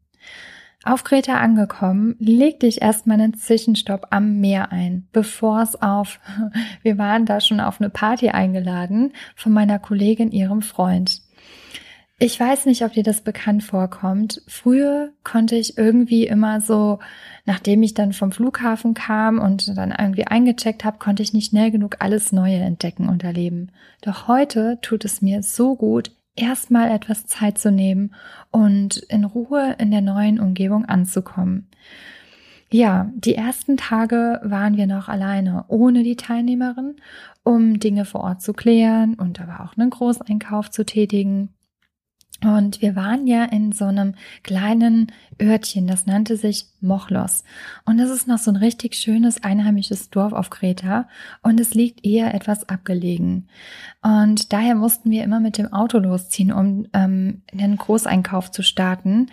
Auf 0.86 1.06
Kreta 1.06 1.38
angekommen, 1.38 2.16
legte 2.20 2.68
ich 2.68 2.82
erstmal 2.82 3.20
einen 3.20 3.36
Zwischenstopp 3.36 4.08
am 4.10 4.42
Meer 4.42 4.74
ein, 4.74 5.08
bevor 5.14 5.62
es 5.62 5.82
auf, 5.82 6.20
wir 6.84 6.98
waren 6.98 7.26
da 7.26 7.40
schon 7.40 7.62
auf 7.62 7.80
eine 7.80 7.90
Party 7.90 8.30
eingeladen 8.30 9.14
von 9.36 9.54
meiner 9.54 9.80
Kollegin, 9.80 10.32
ihrem 10.32 10.62
Freund. 10.62 11.22
Ich 12.20 12.40
weiß 12.40 12.68
nicht, 12.68 12.84
ob 12.84 12.94
dir 12.94 13.04
das 13.04 13.22
bekannt 13.22 13.64
vorkommt. 13.64 14.42
Früher 14.48 15.12
konnte 15.24 15.56
ich 15.56 15.78
irgendwie 15.78 16.28
immer 16.28 16.62
so, 16.62 17.00
nachdem 17.46 17.82
ich 17.82 17.94
dann 17.94 18.14
vom 18.14 18.32
Flughafen 18.32 18.94
kam 18.94 19.40
und 19.40 19.78
dann 19.78 19.94
irgendwie 19.98 20.28
eingecheckt 20.28 20.84
habe, 20.84 21.00
konnte 21.00 21.24
ich 21.24 21.34
nicht 21.34 21.50
schnell 21.50 21.72
genug 21.72 21.98
alles 22.00 22.32
Neue 22.32 22.58
entdecken 22.58 23.10
und 23.10 23.24
erleben. 23.24 23.72
Doch 24.02 24.28
heute 24.28 24.80
tut 24.82 25.06
es 25.06 25.22
mir 25.22 25.44
so 25.44 25.76
gut, 25.76 26.12
erstmal 26.36 26.92
etwas 26.92 27.26
Zeit 27.26 27.58
zu 27.58 27.72
nehmen 27.72 28.14
und 28.52 28.98
in 28.98 29.24
Ruhe 29.24 29.76
in 29.80 29.92
der 29.92 30.02
neuen 30.02 30.40
Umgebung 30.40 30.86
anzukommen. 30.86 31.68
Ja, 32.72 33.12
die 33.14 33.36
ersten 33.36 33.78
Tage 33.78 34.42
waren 34.44 34.78
wir 34.78 34.88
noch 34.88 35.08
alleine, 35.08 35.66
ohne 35.68 36.02
die 36.02 36.16
Teilnehmerin, 36.16 36.96
um 37.44 37.80
Dinge 37.80 38.04
vor 38.04 38.22
Ort 38.22 38.42
zu 38.42 38.54
klären 38.54 39.14
und 39.14 39.40
aber 39.40 39.64
auch 39.64 39.78
einen 39.78 39.92
Großeinkauf 39.92 40.72
zu 40.72 40.84
tätigen. 40.84 41.50
Und 42.44 42.82
wir 42.82 42.96
waren 42.96 43.26
ja 43.26 43.46
in 43.46 43.72
so 43.72 43.86
einem 43.86 44.16
kleinen 44.44 45.12
Örtchen, 45.42 45.88
das 45.88 46.06
nannte 46.06 46.36
sich 46.36 46.66
Mochlos. 46.82 47.44
Und 47.86 47.98
das 47.98 48.10
ist 48.10 48.28
noch 48.28 48.38
so 48.38 48.52
ein 48.52 48.58
richtig 48.58 48.96
schönes 48.96 49.44
einheimisches 49.44 50.10
Dorf 50.10 50.34
auf 50.34 50.50
Kreta 50.50 51.08
und 51.42 51.60
es 51.60 51.74
liegt 51.74 52.06
eher 52.06 52.34
etwas 52.34 52.68
abgelegen. 52.68 53.48
Und 54.02 54.52
daher 54.52 54.76
mussten 54.76 55.10
wir 55.10 55.24
immer 55.24 55.40
mit 55.40 55.58
dem 55.58 55.72
Auto 55.72 56.00
losziehen, 56.00 56.52
um 56.52 56.88
ähm, 56.94 57.42
einen 57.52 57.78
Großeinkauf 57.78 58.52
zu 58.52 58.62
starten 58.62 59.28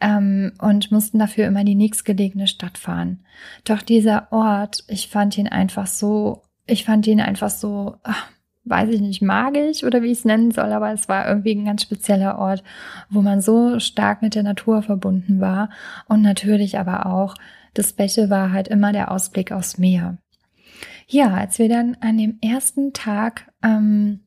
ähm, 0.00 0.52
und 0.58 0.90
mussten 0.90 1.20
dafür 1.20 1.46
immer 1.46 1.60
in 1.60 1.66
die 1.66 1.74
nächstgelegene 1.76 2.48
Stadt 2.48 2.78
fahren. 2.78 3.20
Doch 3.64 3.82
dieser 3.82 4.32
Ort, 4.32 4.84
ich 4.88 5.08
fand 5.08 5.38
ihn 5.38 5.48
einfach 5.48 5.86
so, 5.86 6.42
ich 6.66 6.84
fand 6.84 7.06
ihn 7.06 7.20
einfach 7.20 7.50
so, 7.50 7.96
ach, 8.02 8.28
weiß 8.66 8.90
ich 8.90 9.00
nicht, 9.00 9.22
magisch 9.22 9.84
oder 9.84 10.02
wie 10.02 10.10
ich 10.10 10.18
es 10.18 10.24
nennen 10.24 10.50
soll, 10.50 10.72
aber 10.72 10.92
es 10.92 11.08
war 11.08 11.28
irgendwie 11.28 11.54
ein 11.54 11.64
ganz 11.64 11.82
spezieller 11.82 12.38
Ort, 12.38 12.62
wo 13.08 13.22
man 13.22 13.40
so 13.40 13.78
stark 13.78 14.22
mit 14.22 14.34
der 14.34 14.42
Natur 14.42 14.82
verbunden 14.82 15.40
war 15.40 15.70
und 16.08 16.22
natürlich 16.22 16.78
aber 16.78 17.06
auch 17.06 17.34
das 17.74 17.92
Beste 17.92 18.30
war 18.30 18.52
halt 18.52 18.68
immer 18.68 18.92
der 18.92 19.10
Ausblick 19.10 19.52
aufs 19.52 19.78
Meer. 19.78 20.18
Ja, 21.06 21.34
als 21.34 21.58
wir 21.58 21.68
dann 21.68 21.96
an 22.00 22.18
dem 22.18 22.38
ersten 22.40 22.92
Tag 22.92 23.52
ähm, 23.62 24.20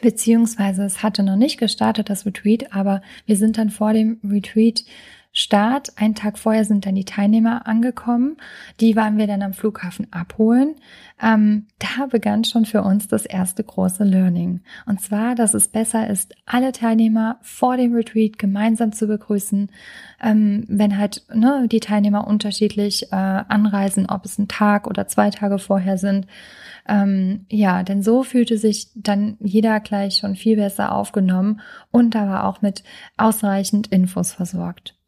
beziehungsweise 0.00 0.84
es 0.84 1.02
hatte 1.02 1.22
noch 1.22 1.36
nicht 1.36 1.58
gestartet, 1.58 2.08
das 2.08 2.24
Retreat, 2.24 2.74
aber 2.74 3.02
wir 3.26 3.36
sind 3.36 3.58
dann 3.58 3.70
vor 3.70 3.92
dem 3.92 4.18
Retreat 4.24 4.84
Start. 5.32 5.92
Einen 5.96 6.16
Tag 6.16 6.38
vorher 6.38 6.64
sind 6.64 6.86
dann 6.86 6.96
die 6.96 7.04
Teilnehmer 7.04 7.68
angekommen. 7.68 8.36
Die 8.80 8.96
waren 8.96 9.16
wir 9.16 9.28
dann 9.28 9.42
am 9.42 9.52
Flughafen 9.52 10.12
abholen. 10.12 10.74
Ähm, 11.22 11.66
da 11.78 12.06
begann 12.06 12.42
schon 12.42 12.64
für 12.64 12.82
uns 12.82 13.06
das 13.06 13.26
erste 13.26 13.62
große 13.62 14.02
Learning. 14.02 14.60
Und 14.86 15.00
zwar, 15.00 15.36
dass 15.36 15.54
es 15.54 15.68
besser 15.68 16.08
ist, 16.08 16.34
alle 16.46 16.72
Teilnehmer 16.72 17.38
vor 17.42 17.76
dem 17.76 17.94
Retreat 17.94 18.38
gemeinsam 18.38 18.92
zu 18.92 19.06
begrüßen, 19.06 19.70
ähm, 20.20 20.64
wenn 20.66 20.98
halt 20.98 21.22
ne, 21.32 21.66
die 21.70 21.80
Teilnehmer 21.80 22.26
unterschiedlich 22.26 23.12
äh, 23.12 23.16
anreisen, 23.16 24.06
ob 24.10 24.24
es 24.24 24.36
ein 24.36 24.48
Tag 24.48 24.88
oder 24.88 25.06
zwei 25.06 25.30
Tage 25.30 25.60
vorher 25.60 25.96
sind. 25.96 26.26
Ähm, 26.88 27.46
ja, 27.48 27.84
denn 27.84 28.02
so 28.02 28.24
fühlte 28.24 28.58
sich 28.58 28.88
dann 28.96 29.36
jeder 29.38 29.78
gleich 29.78 30.16
schon 30.16 30.34
viel 30.34 30.56
besser 30.56 30.92
aufgenommen 30.92 31.60
und 31.92 32.16
aber 32.16 32.44
auch 32.44 32.62
mit 32.62 32.82
ausreichend 33.16 33.86
Infos 33.88 34.32
versorgt. 34.32 34.99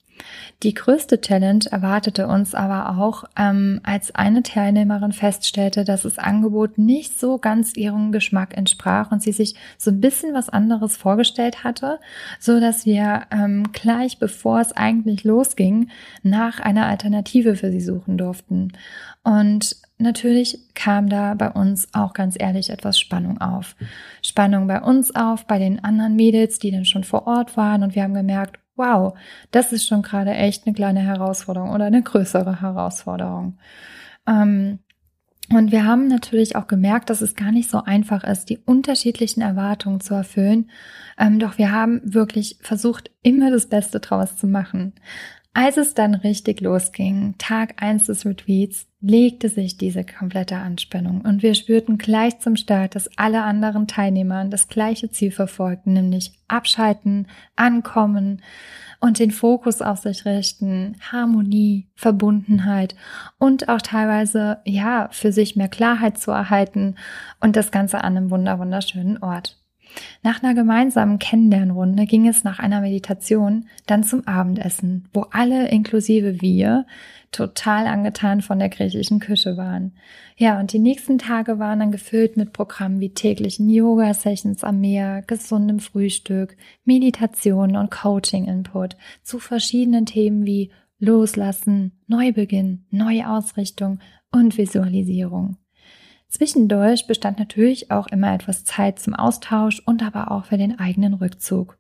Die 0.63 0.75
größte 0.75 1.21
Challenge 1.21 1.65
erwartete 1.71 2.27
uns 2.29 2.55
aber 2.55 2.99
auch, 2.99 3.25
ähm, 3.37 3.81
als 3.83 4.15
eine 4.15 4.43
Teilnehmerin 4.43 5.13
feststellte, 5.13 5.85
dass 5.85 6.03
das 6.03 6.19
Angebot 6.19 6.79
nicht 6.79 7.19
so 7.19 7.39
ganz 7.39 7.77
ihrem 7.77 8.13
Geschmack 8.13 8.57
entsprach 8.57 9.11
und 9.11 9.23
sie 9.23 9.33
sich 9.33 9.55
so 9.77 9.91
ein 9.91 10.01
bisschen 10.01 10.35
was 10.35 10.49
anderes 10.49 10.97
vorgestellt 10.97 11.65
hatte, 11.65 11.99
so 12.39 12.61
dass 12.61 12.87
wir 12.87 13.23
ähm, 13.31 13.73
gleich 13.73 14.19
bevor 14.19 14.61
es 14.61 14.73
eigentlich 14.73 15.25
losging, 15.25 15.91
nach 16.23 16.61
einer 16.61 16.87
Alternative 16.87 17.57
für 17.57 17.71
sie 17.71 17.81
suchen 17.81 18.19
durften. 18.19 18.73
Und 19.25 19.77
natürlich 19.99 20.59
kam 20.75 21.09
da 21.09 21.35
bei 21.35 21.51
uns 21.51 21.89
auch 21.93 22.13
ganz 22.13 22.37
ehrlich 22.39 22.71
etwas 22.71 22.99
Spannung 22.99 23.41
auf. 23.41 23.77
Spannung 24.23 24.67
bei 24.67 24.81
uns 24.81 25.15
auf, 25.15 25.47
bei 25.47 25.59
den 25.59 25.83
anderen 25.83 26.17
Mädels, 26.17 26.59
die 26.59 26.71
dann 26.71 26.85
schon 26.85 27.05
vor 27.05 27.27
Ort 27.27 27.57
waren 27.57 27.83
und 27.83 27.95
wir 27.95 28.03
haben 28.03 28.15
gemerkt, 28.15 28.59
wow, 28.77 29.15
das 29.51 29.73
ist 29.73 29.87
schon 29.87 30.03
gerade 30.03 30.33
echt 30.33 30.67
eine 30.67 30.75
kleine 30.75 31.01
Herausforderung 31.01 31.71
oder 31.71 31.87
eine 31.87 32.03
größere 32.03 32.61
Herausforderung. 32.61 33.59
Ähm, 34.27 34.79
und 35.51 35.71
wir 35.71 35.85
haben 35.85 36.07
natürlich 36.07 36.57
auch 36.57 36.67
gemerkt, 36.67 37.11
dass 37.11 37.21
es 37.21 37.35
gar 37.35 37.53
nicht 37.53 37.69
so 37.69 37.83
einfach 37.83 38.25
ist, 38.25 38.47
die 38.47 38.59
unterschiedlichen 38.59 39.43
Erwartungen 39.43 40.01
zu 40.01 40.15
erfüllen. 40.15 40.71
Ähm, 41.19 41.39
doch 41.39 41.59
wir 41.59 41.73
haben 41.73 42.01
wirklich 42.05 42.59
versucht, 42.63 43.11
immer 43.23 43.51
das 43.51 43.67
Beste 43.67 44.01
draus 44.01 44.37
zu 44.37 44.47
machen. 44.47 44.95
Als 45.53 45.77
es 45.77 45.93
dann 45.95 46.15
richtig 46.15 46.63
losging, 46.63 47.35
Tag 47.37 47.83
eins 47.83 48.05
des 48.05 48.25
Retweets, 48.25 48.87
legte 49.03 49.49
sich 49.49 49.77
diese 49.77 50.05
komplette 50.05 50.57
Anspannung 50.57 51.23
und 51.23 51.43
wir 51.43 51.55
spürten 51.55 51.99
gleich 51.99 52.39
zum 52.39 52.55
Start, 52.57 52.95
dass 52.95 53.11
alle 53.19 53.43
anderen 53.43 53.89
Teilnehmer 53.89 54.45
das 54.45 54.69
gleiche 54.69 55.11
Ziel 55.11 55.33
verfolgten, 55.33 55.93
nämlich 55.93 56.33
abschalten, 56.47 57.27
ankommen 57.57 58.43
und 59.01 59.19
den 59.19 59.33
Fokus 59.33 59.83
auf 59.83 59.99
sich 59.99 60.25
richten, 60.25 60.97
Harmonie, 61.11 61.89
Verbundenheit 61.97 62.95
und 63.39 63.69
auch 63.69 63.83
teilweise, 63.83 64.59
ja, 64.65 65.09
für 65.11 65.33
sich 65.33 65.57
mehr 65.57 65.69
Klarheit 65.69 66.19
zu 66.19 66.31
erhalten 66.31 66.95
und 67.41 67.57
das 67.57 67.73
Ganze 67.73 68.05
an 68.05 68.17
einem 68.17 68.31
wunderschönen 68.31 69.21
Ort. 69.21 69.62
Nach 70.23 70.43
einer 70.43 70.55
gemeinsamen 70.55 71.19
Kennenlernrunde 71.19 72.07
ging 72.07 72.29
es 72.29 72.45
nach 72.45 72.59
einer 72.59 72.81
Meditation 72.81 73.67
dann 73.87 74.05
zum 74.05 74.27
Abendessen, 74.27 75.09
wo 75.13 75.23
alle 75.31 75.69
inklusive 75.69 76.41
wir 76.41 76.87
total 77.33 77.87
angetan 77.87 78.43
von 78.43 78.59
der 78.59 78.69
griechischen 78.69 79.19
Küche 79.19 79.57
waren. 79.57 79.93
Ja, 80.37 80.61
und 80.61 80.73
die 80.73 80.79
nächsten 80.79 81.19
Tage 81.19 81.59
waren 81.59 81.81
dann 81.81 81.91
gefüllt 81.91 82.37
mit 82.37 82.53
Programmen 82.53 83.01
wie 83.01 83.15
täglichen 83.15 83.69
Yoga-Sessions 83.69 84.63
am 84.63 84.81
Meer, 84.81 85.23
gesundem 85.27 85.81
Frühstück, 85.81 86.57
Meditation 86.85 87.77
und 87.77 87.91
Coaching-Input 87.91 88.97
zu 89.23 89.39
verschiedenen 89.39 90.07
Themen 90.07 90.45
wie 90.45 90.71
Loslassen, 90.99 91.93
Neubeginn, 92.07 92.85
Neuausrichtung 92.91 93.99
und 94.31 94.57
Visualisierung. 94.57 95.57
Zwischendurch 96.33 97.07
bestand 97.07 97.39
natürlich 97.39 97.91
auch 97.91 98.07
immer 98.07 98.33
etwas 98.33 98.65
Zeit 98.65 98.99
zum 98.99 99.15
Austausch 99.15 99.83
und 99.85 100.03
aber 100.03 100.31
auch 100.31 100.47
für 100.47 100.57
den 100.57 100.79
eigenen 100.79 101.13
Rückzug. 101.13 101.77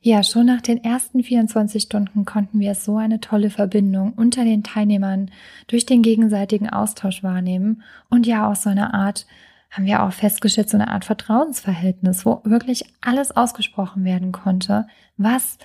Ja, 0.00 0.24
schon 0.24 0.46
nach 0.46 0.60
den 0.60 0.82
ersten 0.82 1.22
24 1.22 1.84
Stunden 1.84 2.24
konnten 2.24 2.58
wir 2.58 2.74
so 2.74 2.96
eine 2.96 3.20
tolle 3.20 3.50
Verbindung 3.50 4.14
unter 4.14 4.42
den 4.42 4.64
Teilnehmern 4.64 5.30
durch 5.68 5.86
den 5.86 6.02
gegenseitigen 6.02 6.70
Austausch 6.70 7.22
wahrnehmen 7.22 7.84
und 8.10 8.26
ja 8.26 8.50
auch 8.50 8.56
so 8.56 8.68
eine 8.68 8.94
Art, 8.94 9.28
haben 9.70 9.86
wir 9.86 10.02
auch 10.02 10.12
festgestellt, 10.12 10.68
so 10.68 10.76
eine 10.76 10.88
Art 10.88 11.04
Vertrauensverhältnis, 11.04 12.26
wo 12.26 12.40
wirklich 12.42 12.82
alles 13.00 13.30
ausgesprochen 13.30 14.04
werden 14.04 14.32
konnte, 14.32 14.88
was 15.16 15.56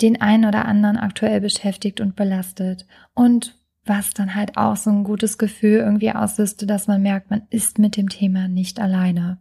den 0.00 0.20
einen 0.22 0.44
oder 0.44 0.66
anderen 0.66 0.96
aktuell 0.96 1.40
beschäftigt 1.40 2.00
und 2.00 2.14
belastet 2.14 2.86
und 3.14 3.60
was 3.84 4.14
dann 4.14 4.34
halt 4.34 4.56
auch 4.56 4.76
so 4.76 4.90
ein 4.90 5.04
gutes 5.04 5.38
Gefühl 5.38 5.78
irgendwie 5.78 6.12
auslöste, 6.12 6.66
dass 6.66 6.86
man 6.86 7.02
merkt, 7.02 7.30
man 7.30 7.42
ist 7.50 7.78
mit 7.78 7.96
dem 7.96 8.08
Thema 8.08 8.48
nicht 8.48 8.80
alleine. 8.80 9.38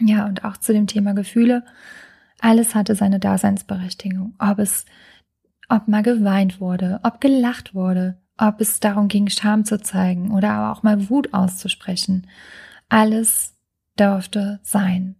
Ja, 0.00 0.26
und 0.26 0.44
auch 0.44 0.56
zu 0.56 0.72
dem 0.72 0.86
Thema 0.86 1.14
Gefühle. 1.14 1.64
Alles 2.40 2.74
hatte 2.74 2.94
seine 2.94 3.20
Daseinsberechtigung. 3.20 4.34
Ob 4.38 4.58
es, 4.58 4.86
ob 5.68 5.88
mal 5.88 6.02
geweint 6.02 6.60
wurde, 6.60 7.00
ob 7.02 7.20
gelacht 7.20 7.74
wurde, 7.74 8.18
ob 8.38 8.60
es 8.60 8.80
darum 8.80 9.08
ging, 9.08 9.28
Scham 9.28 9.64
zu 9.64 9.80
zeigen 9.80 10.32
oder 10.32 10.52
aber 10.52 10.72
auch 10.72 10.82
mal 10.82 11.10
Wut 11.10 11.34
auszusprechen. 11.34 12.26
Alles 12.88 13.54
durfte 13.96 14.60
sein. 14.62 15.16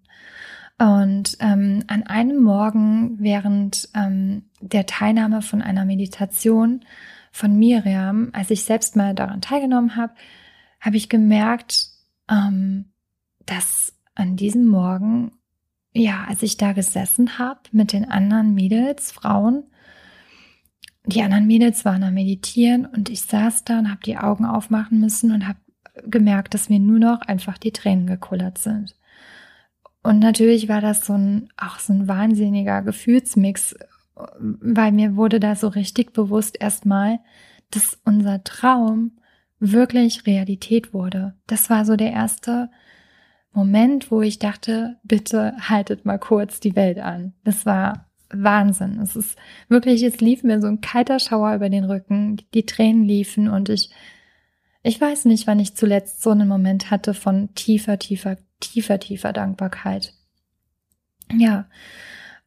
Und 0.78 1.36
ähm, 1.40 1.84
an 1.88 2.04
einem 2.04 2.42
Morgen 2.42 3.16
während 3.18 3.90
ähm, 3.94 4.44
der 4.60 4.86
Teilnahme 4.86 5.42
von 5.42 5.60
einer 5.60 5.84
Meditation 5.84 6.80
von 7.30 7.58
Miriam, 7.58 8.30
als 8.32 8.50
ich 8.50 8.64
selbst 8.64 8.96
mal 8.96 9.14
daran 9.14 9.40
teilgenommen 9.40 9.96
habe, 9.96 10.14
habe 10.80 10.96
ich 10.96 11.08
gemerkt, 11.08 11.88
ähm, 12.28 12.86
dass 13.46 13.94
an 14.14 14.36
diesem 14.36 14.66
Morgen, 14.66 15.32
ja, 15.92 16.24
als 16.28 16.42
ich 16.42 16.56
da 16.56 16.72
gesessen 16.72 17.38
habe 17.38 17.60
mit 17.72 17.92
den 17.92 18.08
anderen 18.10 18.54
Mädels, 18.54 19.12
Frauen, 19.12 19.64
die 21.06 21.22
anderen 21.22 21.46
Mädels 21.46 21.84
waren 21.84 22.02
am 22.02 22.14
Meditieren 22.14 22.86
und 22.86 23.08
ich 23.08 23.22
saß 23.22 23.64
da 23.64 23.78
und 23.78 23.90
habe 23.90 24.02
die 24.04 24.18
Augen 24.18 24.44
aufmachen 24.44 25.00
müssen 25.00 25.32
und 25.32 25.46
habe 25.48 25.58
gemerkt, 26.06 26.54
dass 26.54 26.68
mir 26.68 26.78
nur 26.78 26.98
noch 26.98 27.22
einfach 27.22 27.58
die 27.58 27.72
Tränen 27.72 28.06
gekullert 28.06 28.58
sind. 28.58 28.94
Und 30.02 30.18
natürlich 30.18 30.68
war 30.68 30.80
das 30.80 31.04
so 31.04 31.14
ein, 31.14 31.48
auch 31.56 31.78
so 31.78 31.92
ein 31.92 32.08
wahnsinniger 32.08 32.82
Gefühlsmix, 32.82 33.74
weil 34.38 34.92
mir 34.92 35.16
wurde 35.16 35.40
da 35.40 35.54
so 35.54 35.68
richtig 35.68 36.12
bewusst 36.12 36.60
erstmal, 36.60 37.20
dass 37.70 37.98
unser 38.04 38.42
Traum 38.44 39.12
wirklich 39.60 40.26
Realität 40.26 40.92
wurde. 40.94 41.34
Das 41.46 41.70
war 41.70 41.84
so 41.84 41.96
der 41.96 42.12
erste 42.12 42.70
Moment, 43.52 44.10
wo 44.10 44.22
ich 44.22 44.38
dachte, 44.38 44.96
bitte 45.02 45.54
haltet 45.60 46.04
mal 46.04 46.18
kurz 46.18 46.60
die 46.60 46.76
Welt 46.76 46.98
an. 46.98 47.34
Das 47.44 47.66
war 47.66 48.10
Wahnsinn. 48.32 49.00
Es 49.00 49.16
ist 49.16 49.36
wirklich, 49.68 50.02
es 50.02 50.20
lief 50.20 50.44
mir 50.44 50.60
so 50.60 50.68
ein 50.68 50.80
kalter 50.80 51.18
Schauer 51.18 51.54
über 51.54 51.68
den 51.68 51.84
Rücken, 51.84 52.40
die 52.54 52.64
Tränen 52.64 53.04
liefen 53.04 53.48
und 53.48 53.68
ich, 53.68 53.90
ich 54.82 55.00
weiß 55.00 55.24
nicht, 55.26 55.46
wann 55.46 55.58
ich 55.58 55.74
zuletzt 55.74 56.22
so 56.22 56.30
einen 56.30 56.48
Moment 56.48 56.90
hatte 56.90 57.12
von 57.12 57.54
tiefer, 57.54 57.98
tiefer, 57.98 58.38
tiefer, 58.60 59.00
tiefer 59.00 59.32
Dankbarkeit. 59.32 60.14
Ja. 61.32 61.66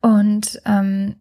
Und 0.01 0.61
ähm, 0.65 1.17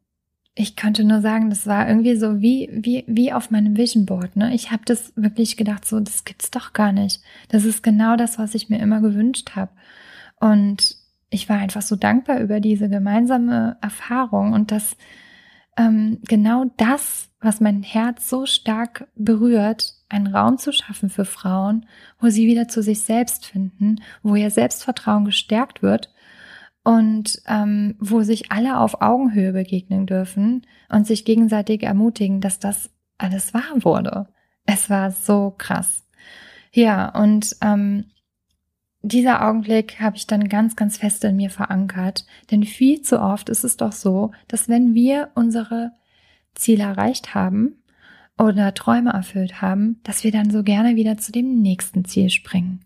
ich 0.54 0.76
könnte 0.76 1.04
nur 1.04 1.22
sagen, 1.22 1.48
das 1.48 1.66
war 1.66 1.88
irgendwie 1.88 2.16
so 2.16 2.42
wie, 2.42 2.68
wie, 2.72 3.04
wie 3.06 3.32
auf 3.32 3.50
meinem 3.50 3.76
Vision 3.76 4.04
Board. 4.04 4.36
Ne? 4.36 4.54
Ich 4.54 4.70
habe 4.70 4.82
das 4.84 5.12
wirklich 5.16 5.56
gedacht, 5.56 5.86
so, 5.86 5.98
das 5.98 6.24
gibt's 6.24 6.50
doch 6.50 6.74
gar 6.74 6.92
nicht. 6.92 7.22
Das 7.48 7.64
ist 7.64 7.82
genau 7.82 8.16
das, 8.16 8.38
was 8.38 8.54
ich 8.54 8.68
mir 8.68 8.78
immer 8.78 9.00
gewünscht 9.00 9.52
habe. 9.56 9.70
Und 10.40 10.96
ich 11.30 11.48
war 11.48 11.56
einfach 11.56 11.80
so 11.80 11.96
dankbar 11.96 12.40
über 12.40 12.60
diese 12.60 12.90
gemeinsame 12.90 13.78
Erfahrung 13.80 14.52
und 14.52 14.70
dass 14.70 14.96
ähm, 15.78 16.18
genau 16.28 16.66
das, 16.76 17.30
was 17.40 17.60
mein 17.60 17.82
Herz 17.82 18.28
so 18.28 18.44
stark 18.44 19.08
berührt, 19.14 19.94
einen 20.10 20.26
Raum 20.26 20.58
zu 20.58 20.72
schaffen 20.72 21.08
für 21.08 21.24
Frauen, 21.24 21.86
wo 22.20 22.28
sie 22.28 22.46
wieder 22.46 22.68
zu 22.68 22.82
sich 22.82 23.00
selbst 23.00 23.46
finden, 23.46 24.02
wo 24.22 24.34
ihr 24.34 24.50
Selbstvertrauen 24.50 25.24
gestärkt 25.24 25.80
wird 25.80 26.12
und 26.84 27.40
ähm, 27.46 27.94
wo 28.00 28.22
sich 28.22 28.50
alle 28.50 28.78
auf 28.78 29.00
Augenhöhe 29.00 29.52
begegnen 29.52 30.06
dürfen 30.06 30.66
und 30.88 31.06
sich 31.06 31.24
gegenseitig 31.24 31.82
ermutigen, 31.82 32.40
dass 32.40 32.58
das 32.58 32.90
alles 33.18 33.54
wahr 33.54 33.72
wurde. 33.76 34.28
Es 34.64 34.90
war 34.90 35.10
so 35.10 35.54
krass. 35.56 36.04
Ja, 36.72 37.08
und 37.10 37.56
ähm, 37.60 38.06
dieser 39.02 39.46
Augenblick 39.46 40.00
habe 40.00 40.16
ich 40.16 40.26
dann 40.26 40.48
ganz, 40.48 40.76
ganz 40.76 40.96
fest 40.96 41.24
in 41.24 41.36
mir 41.36 41.50
verankert. 41.50 42.24
Denn 42.50 42.64
viel 42.64 43.02
zu 43.02 43.20
oft 43.20 43.48
ist 43.48 43.64
es 43.64 43.76
doch 43.76 43.92
so, 43.92 44.32
dass 44.48 44.68
wenn 44.68 44.94
wir 44.94 45.30
unsere 45.34 45.92
Ziele 46.54 46.84
erreicht 46.84 47.34
haben 47.34 47.82
oder 48.38 48.74
Träume 48.74 49.10
erfüllt 49.10 49.60
haben, 49.60 50.00
dass 50.04 50.24
wir 50.24 50.32
dann 50.32 50.50
so 50.50 50.62
gerne 50.62 50.96
wieder 50.96 51.18
zu 51.18 51.32
dem 51.32 51.60
nächsten 51.60 52.04
Ziel 52.04 52.30
springen. 52.30 52.84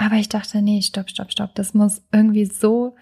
Aber 0.00 0.14
ich 0.16 0.30
dachte, 0.30 0.62
nee, 0.62 0.80
stopp, 0.80 1.10
stopp, 1.10 1.30
stopp, 1.30 1.54
das 1.54 1.74
muss 1.74 2.00
irgendwie 2.10 2.46
so, 2.46 2.96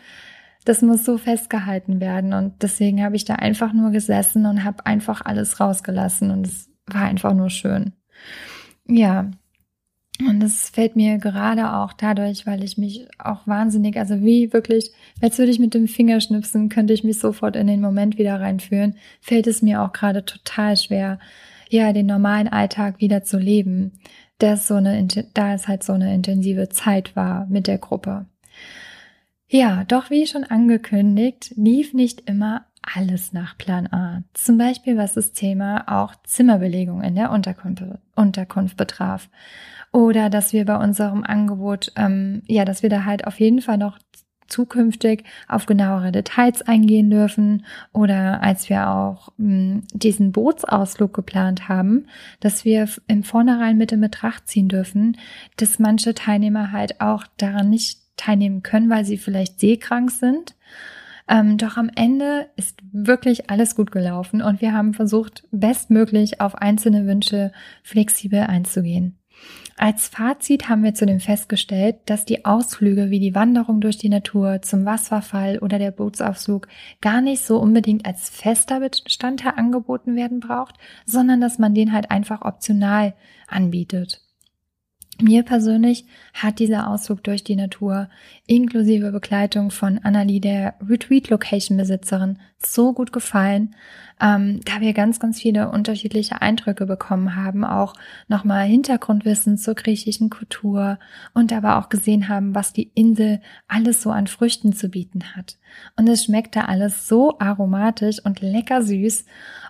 das 0.65 0.83
muss 0.83 1.05
so 1.05 1.17
festgehalten 1.17 2.01
werden. 2.01 2.33
Und 2.33 2.61
deswegen 2.61 3.05
habe 3.05 3.15
ich 3.15 3.25
da 3.25 3.35
einfach 3.37 3.73
nur 3.73 3.93
gesessen 3.93 4.47
und 4.47 4.65
habe 4.65 4.85
einfach 4.85 5.25
alles 5.25 5.61
rausgelassen 5.61 6.33
und 6.33 6.49
es 6.49 6.69
war 6.87 7.03
einfach 7.03 7.35
nur 7.35 7.51
schön. 7.51 7.93
Ja, 8.89 9.31
und 10.19 10.43
es 10.43 10.71
fällt 10.71 10.97
mir 10.97 11.19
gerade 11.19 11.73
auch 11.73 11.93
dadurch, 11.93 12.49
weil 12.49 12.65
ich 12.65 12.79
mich 12.79 13.07
auch 13.17 13.47
wahnsinnig, 13.47 13.97
also 13.97 14.21
wie 14.23 14.53
wirklich, 14.53 14.91
als 15.23 15.39
würde 15.39 15.53
ich 15.53 15.61
mit 15.61 15.75
dem 15.75 15.87
Finger 15.87 16.21
schnipsen, 16.21 16.69
könnte 16.69 16.95
ich 16.95 17.05
mich 17.05 17.21
sofort 17.21 17.55
in 17.55 17.69
den 17.69 17.81
Moment 17.81 18.19
wieder 18.19 18.41
reinführen, 18.41 18.97
fällt 19.21 19.47
es 19.47 19.63
mir 19.63 19.83
auch 19.83 19.93
gerade 19.93 20.25
total 20.25 20.77
schwer, 20.77 21.21
ja, 21.69 21.93
den 21.93 22.07
normalen 22.07 22.49
Alltag 22.49 22.99
wieder 22.99 23.23
zu 23.23 23.39
leben, 23.39 23.93
dass 24.39 24.69
so 24.69 24.75
eine, 24.75 25.07
da 25.35 25.55
es 25.55 25.69
halt 25.69 25.83
so 25.83 25.93
eine 25.93 26.15
intensive 26.15 26.69
Zeit 26.69 27.17
war 27.17 27.47
mit 27.47 27.67
der 27.67 27.79
Gruppe. 27.79 28.27
Ja, 29.49 29.85
doch 29.85 30.11
wie 30.11 30.27
schon 30.27 30.45
angekündigt, 30.45 31.55
lief 31.57 31.95
nicht 31.95 32.29
immer 32.29 32.67
alles 32.83 33.33
nach 33.33 33.57
Plan 33.57 33.87
A. 33.93 34.23
Zum 34.35 34.59
Beispiel 34.59 34.97
was 34.97 35.15
das 35.15 35.33
Thema 35.33 35.85
auch 35.87 36.15
Zimmerbelegung 36.25 37.03
in 37.03 37.15
der 37.15 37.31
Unterkunft, 37.31 37.83
Unterkunft 38.15 38.77
betraf 38.77 39.29
oder 39.93 40.29
dass 40.31 40.53
wir 40.53 40.65
bei 40.65 40.77
unserem 40.77 41.25
Angebot, 41.25 41.93
ähm, 41.97 42.43
ja, 42.47 42.65
dass 42.65 42.83
wir 42.83 42.91
da 42.91 43.05
halt 43.05 43.27
auf 43.27 43.41
jeden 43.41 43.63
Fall 43.63 43.79
noch 43.79 43.99
zukünftig 44.49 45.25
auf 45.47 45.67
genauere 45.67 46.13
Details 46.13 46.63
eingehen 46.63 47.11
dürfen 47.11 47.65
oder 47.93 48.43
als 48.43 48.69
wir 48.69 48.91
auch 48.91 49.29
mh, 49.37 49.47
hm, 49.47 49.83
diesen 49.93 50.33
Bootsausflug 50.33 51.15
geplant 51.15 51.69
haben, 51.69 52.07
dass 52.41 52.65
wir 52.65 52.89
im 53.07 53.23
Vornherein 53.23 53.77
mit 53.77 53.93
in 53.93 54.01
Betracht 54.01 54.49
ziehen 54.49 54.69
dürfen, 54.69 55.17
dass 55.57 55.79
manche 55.79 56.15
Teilnehmer 56.15 56.73
halt 56.73 57.01
auch 57.01 57.25
daran 57.37 57.71
nicht 57.71 58.01
teilnehmen 58.17 58.63
können, 58.63 58.91
weil 58.91 59.05
sie 59.05 59.17
vielleicht 59.17 59.61
seekrank 59.61 60.11
sind. 60.11 60.55
Ähm, 61.29 61.59
doch 61.59 61.77
am 61.77 61.91
Ende 61.95 62.49
ist 62.57 62.79
wirklich 62.91 63.51
alles 63.51 63.77
gut 63.77 63.91
gelaufen 63.91 64.41
und 64.41 64.61
wir 64.63 64.73
haben 64.73 64.95
versucht, 64.95 65.45
bestmöglich 65.51 66.41
auf 66.41 66.55
einzelne 66.55 67.07
Wünsche 67.07 67.53
flexibel 67.83 68.41
einzugehen. 68.41 69.19
Als 69.81 70.09
Fazit 70.09 70.69
haben 70.69 70.83
wir 70.83 70.95
zudem 70.95 71.21
festgestellt, 71.21 71.99
dass 72.07 72.25
die 72.25 72.45
Ausflüge 72.45 73.11
wie 73.11 73.21
die 73.21 73.37
Wanderung 73.37 73.81
durch 73.81 73.97
die 73.97 74.09
Natur 74.09 74.61
zum 74.61 74.85
Wasserfall 74.85 75.61
oder 75.61 75.79
der 75.79 75.93
Bootsausflug 75.93 76.67
gar 77.01 77.21
nicht 77.21 77.45
so 77.45 77.61
unbedingt 77.61 78.05
als 78.05 78.29
fester 78.29 78.81
Bestandteil 78.81 79.53
angeboten 79.55 80.17
werden 80.17 80.41
braucht, 80.41 80.75
sondern 81.07 81.41
dass 81.41 81.61
man 81.61 81.75
den 81.75 81.93
halt 81.93 82.11
einfach 82.11 82.43
optional 82.43 83.15
anbietet. 83.47 84.28
Mir 85.21 85.43
persönlich 85.43 86.07
hat 86.33 86.61
dieser 86.61 86.89
Ausflug 86.89 87.25
durch 87.25 87.43
die 87.43 87.57
Natur 87.57 88.09
inklusive 88.47 89.11
Begleitung 89.11 89.73
von 89.73 89.99
Annalie, 89.99 90.41
der 90.41 90.75
Retreat-Location-Besitzerin, 90.89 92.39
so 92.57 92.93
gut 92.93 93.13
gefallen, 93.13 93.75
ähm, 94.21 94.61
da 94.65 94.81
wir 94.81 94.93
ganz, 94.93 95.19
ganz 95.19 95.41
viele 95.41 95.71
unterschiedliche 95.71 96.41
Eindrücke 96.41 96.87
bekommen 96.87 97.35
haben, 97.35 97.65
auch 97.65 97.95
nochmal 98.29 98.67
Hintergrundwissen 98.67 99.59
zur 99.59 99.75
griechischen 99.75 100.31
Kultur 100.31 101.01
und 101.35 101.53
aber 101.53 101.79
auch 101.79 101.89
gesehen 101.89 102.29
haben, 102.29 102.55
was 102.55 102.73
die 102.73 102.91
Insel 102.95 103.41
alles 103.67 104.03
so 104.03 104.11
an 104.11 104.29
Früchten 104.29 104.73
zu 104.73 104.89
bieten 104.89 105.37
hat. 105.37 105.59
Und 105.97 106.09
es 106.09 106.25
schmeckte 106.25 106.69
alles 106.69 107.09
so 107.09 107.39
aromatisch 107.41 108.25
und 108.25 108.41
lecker 108.41 108.83
süß 108.83 109.25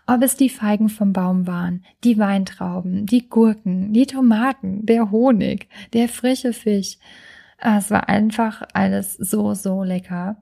ob 0.09 0.23
es 0.23 0.37
die 0.37 0.49
Feigen 0.49 0.89
vom 0.89 1.13
Baum 1.13 1.47
waren, 1.47 1.85
die 2.03 2.19
Weintrauben, 2.19 3.05
die 3.05 3.29
Gurken, 3.29 3.93
die 3.93 4.07
Tomaten, 4.07 4.87
der 4.87 5.11
Honig, 5.11 5.69
der 5.93 6.09
frische 6.09 6.55
Fisch. 6.55 6.97
Ah, 7.59 7.77
es 7.77 7.91
war 7.91 8.09
einfach 8.09 8.63
alles 8.73 9.15
so, 9.15 9.53
so 9.53 9.83
lecker. 9.83 10.41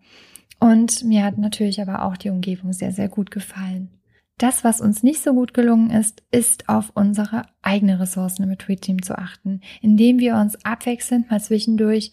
Und 0.60 1.02
mir 1.04 1.24
hat 1.24 1.36
natürlich 1.36 1.82
aber 1.82 2.04
auch 2.04 2.16
die 2.16 2.30
Umgebung 2.30 2.72
sehr, 2.72 2.92
sehr 2.92 3.08
gut 3.08 3.32
gefallen. 3.32 3.90
Das, 4.38 4.62
was 4.62 4.80
uns 4.80 5.02
nicht 5.02 5.20
so 5.20 5.32
gut 5.32 5.52
gelungen 5.52 5.90
ist, 5.90 6.22
ist 6.30 6.68
auf 6.68 6.92
unsere 6.94 7.46
eigene 7.62 7.98
Ressourcen 7.98 8.44
im 8.44 8.50
Retreat-Team 8.50 9.02
zu 9.02 9.18
achten, 9.18 9.62
indem 9.80 10.20
wir 10.20 10.36
uns 10.36 10.64
abwechselnd 10.64 11.28
mal 11.30 11.40
zwischendurch 11.40 12.12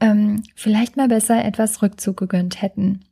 ähm, 0.00 0.42
vielleicht 0.54 0.96
mal 0.96 1.08
besser 1.08 1.44
etwas 1.44 1.82
Rückzug 1.82 2.16
gegönnt 2.16 2.62
hätten. 2.62 3.04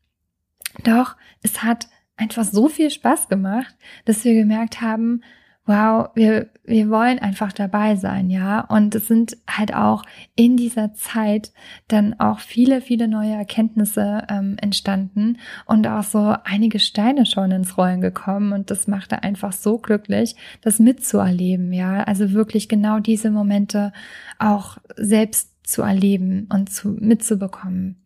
Doch 0.85 1.16
es 1.42 1.62
hat 1.62 1.88
einfach 2.23 2.45
so 2.45 2.69
viel 2.69 2.91
Spaß 2.91 3.29
gemacht, 3.29 3.75
dass 4.05 4.25
wir 4.25 4.35
gemerkt 4.35 4.81
haben, 4.81 5.23
wow, 5.65 6.09
wir, 6.15 6.51
wir 6.65 6.89
wollen 6.91 7.21
einfach 7.21 7.53
dabei 7.53 7.95
sein, 7.95 8.31
ja. 8.31 8.63
Und 8.63 8.95
es 8.95 9.07
sind 9.07 9.37
halt 9.49 9.75
auch 9.75 10.03
in 10.35 10.57
dieser 10.57 10.95
Zeit 10.95 11.53
dann 11.87 12.19
auch 12.19 12.41
viele, 12.41 12.81
viele 12.81 13.07
neue 13.07 13.35
Erkenntnisse 13.35 14.27
ähm, 14.29 14.57
entstanden 14.61 15.39
und 15.67 15.87
auch 15.87 16.03
so 16.03 16.35
einige 16.45 16.81
Steine 16.81 17.27
schon 17.27 17.53
ins 17.53 17.77
Rollen 17.79 18.01
gekommen. 18.01 18.53
Und 18.53 18.71
das 18.71 18.89
machte 18.89 19.23
einfach 19.23 19.53
so 19.53 19.79
glücklich, 19.79 20.35
das 20.63 20.81
mitzuerleben, 20.81 21.73
ja. 21.73 22.03
Also 22.05 22.33
wirklich 22.33 22.69
genau 22.69 22.99
diese 22.99 23.31
Momente 23.31 23.93
auch 24.39 24.79
selbst 24.97 25.51
zu 25.65 25.83
erleben 25.83 26.49
und 26.53 26.71
zu, 26.71 26.89
mitzubekommen. 26.89 28.03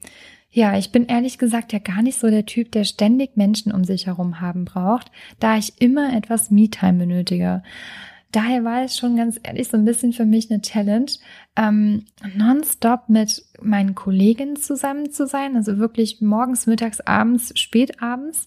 Ja, 0.57 0.79
ich 0.79 0.91
bin 0.91 1.05
ehrlich 1.05 1.37
gesagt 1.37 1.75
ja 1.75 1.79
gar 1.79 2.01
nicht 2.01 2.19
so 2.19 2.31
der 2.31 2.47
Typ, 2.47 2.73
der 2.73 2.85
ständig 2.85 3.37
Menschen 3.37 3.73
um 3.73 3.85
sich 3.85 4.07
herum 4.07 4.41
haben 4.41 4.65
braucht, 4.65 5.11
da 5.39 5.59
ich 5.59 5.83
immer 5.83 6.17
etwas 6.17 6.51
Me-Time 6.51 6.95
benötige. 6.95 7.63
Daher 8.33 8.65
war 8.65 8.83
es 8.83 8.97
schon 8.97 9.17
ganz 9.17 9.39
ehrlich 9.43 9.69
so 9.69 9.77
ein 9.77 9.85
bisschen 9.85 10.15
für 10.15 10.25
mich 10.25 10.51
eine 10.51 10.63
Challenge, 10.63 11.11
ähm, 11.57 12.07
nonstop 12.35 13.11
mit 13.11 13.45
meinen 13.61 13.95
Kolleginnen 13.95 14.57
zusammen 14.57 15.11
zu 15.11 15.27
sein, 15.27 15.57
also 15.57 15.77
wirklich 15.77 16.23
morgens, 16.23 16.67
mittags, 16.67 17.03
abends, 17.03 17.53
spätabends 17.55 18.47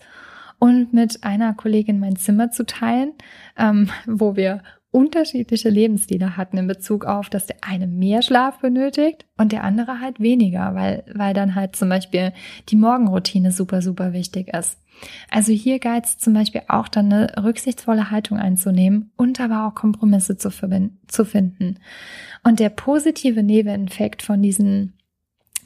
und 0.57 0.91
mit 0.91 1.23
einer 1.23 1.53
Kollegin 1.53 1.99
mein 1.99 2.15
Zimmer 2.15 2.49
zu 2.49 2.65
teilen, 2.65 3.11
ähm, 3.55 3.91
wo 4.07 4.35
wir 4.35 4.63
unterschiedliche 4.91 5.69
Lebensstile 5.69 6.35
hatten 6.35 6.57
in 6.57 6.67
Bezug 6.67 7.05
auf, 7.05 7.29
dass 7.29 7.45
der 7.45 7.57
eine 7.61 7.87
mehr 7.87 8.21
Schlaf 8.21 8.59
benötigt 8.59 9.25
und 9.37 9.51
der 9.51 9.63
andere 9.63 9.99
halt 9.99 10.19
weniger, 10.19 10.73
weil, 10.73 11.03
weil 11.13 11.33
dann 11.33 11.55
halt 11.55 11.75
zum 11.75 11.89
Beispiel 11.89 12.33
die 12.69 12.75
Morgenroutine 12.75 13.51
super, 13.51 13.81
super 13.81 14.13
wichtig 14.13 14.47
ist. 14.53 14.79
Also 15.29 15.53
hier 15.53 15.79
galt 15.79 16.05
es 16.05 16.17
zum 16.17 16.33
Beispiel 16.33 16.63
auch 16.67 16.87
dann 16.87 17.13
eine 17.13 17.43
rücksichtsvolle 17.43 18.11
Haltung 18.11 18.37
einzunehmen 18.37 19.11
und 19.15 19.39
aber 19.39 19.67
auch 19.67 19.75
Kompromisse 19.75 20.37
zu, 20.37 20.49
zu 21.07 21.25
finden. 21.25 21.79
Und 22.43 22.59
der 22.59 22.69
positive 22.69 23.43
Nebeneffekt 23.43 24.23
von 24.23 24.41
diesen 24.41 24.93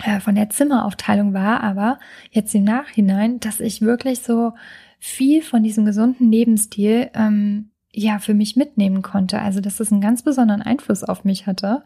äh, 0.03 0.19
von 0.19 0.35
der 0.35 0.49
Zimmeraufteilung 0.49 1.33
war 1.33 1.61
aber 1.61 1.99
jetzt 2.31 2.53
im 2.53 2.63
Nachhinein, 2.63 3.39
dass 3.39 3.59
ich 3.59 3.81
wirklich 3.81 4.19
so 4.19 4.53
viel 4.99 5.41
von 5.41 5.63
diesem 5.63 5.85
gesunden 5.85 6.31
Lebensstil 6.31 7.09
ähm, 7.13 7.69
ja 7.93 8.17
für 8.19 8.33
mich 8.33 8.55
mitnehmen 8.55 9.01
konnte. 9.01 9.39
Also 9.39 9.61
dass 9.61 9.77
das 9.77 9.91
einen 9.91 10.01
ganz 10.01 10.23
besonderen 10.23 10.61
Einfluss 10.61 11.03
auf 11.03 11.23
mich 11.23 11.45
hatte. 11.45 11.83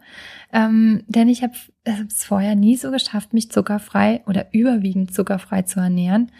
Ähm, 0.52 1.04
denn 1.06 1.28
ich 1.28 1.42
habe 1.42 1.52
es 1.84 2.24
vorher 2.24 2.54
nie 2.54 2.76
so 2.76 2.90
geschafft, 2.90 3.34
mich 3.34 3.50
zuckerfrei 3.50 4.22
oder 4.26 4.46
überwiegend 4.52 5.12
zuckerfrei 5.14 5.62
zu 5.62 5.80
ernähren. 5.80 6.32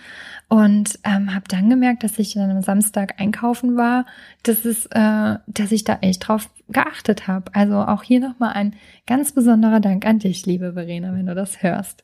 Und 0.49 0.99
ähm, 1.05 1.35
habe 1.35 1.45
dann 1.49 1.69
gemerkt, 1.69 2.03
dass 2.03 2.19
ich 2.19 2.35
dann 2.35 2.51
am 2.51 2.63
Samstag 2.63 3.21
einkaufen 3.21 3.77
war, 3.77 4.07
dass 4.43 4.65
es, 4.65 4.87
äh, 4.87 5.37
dass 5.47 5.73
ich 5.73 5.85
da 5.85 5.99
echt 6.01 6.27
drauf 6.27 6.49
geachtet 6.69 7.29
habe. 7.29 7.55
Also 7.55 7.77
auch 7.77 8.03
hier 8.03 8.21
nochmal 8.21 8.55
ein 8.55 8.75
ganz 9.07 9.33
besonderer 9.33 9.81
Dank 9.81 10.07
an 10.07 10.19
dich, 10.19 10.47
liebe 10.47 10.73
Verena, 10.73 11.13
wenn 11.13 11.27
du 11.27 11.35
das 11.35 11.63
hörst. 11.63 12.03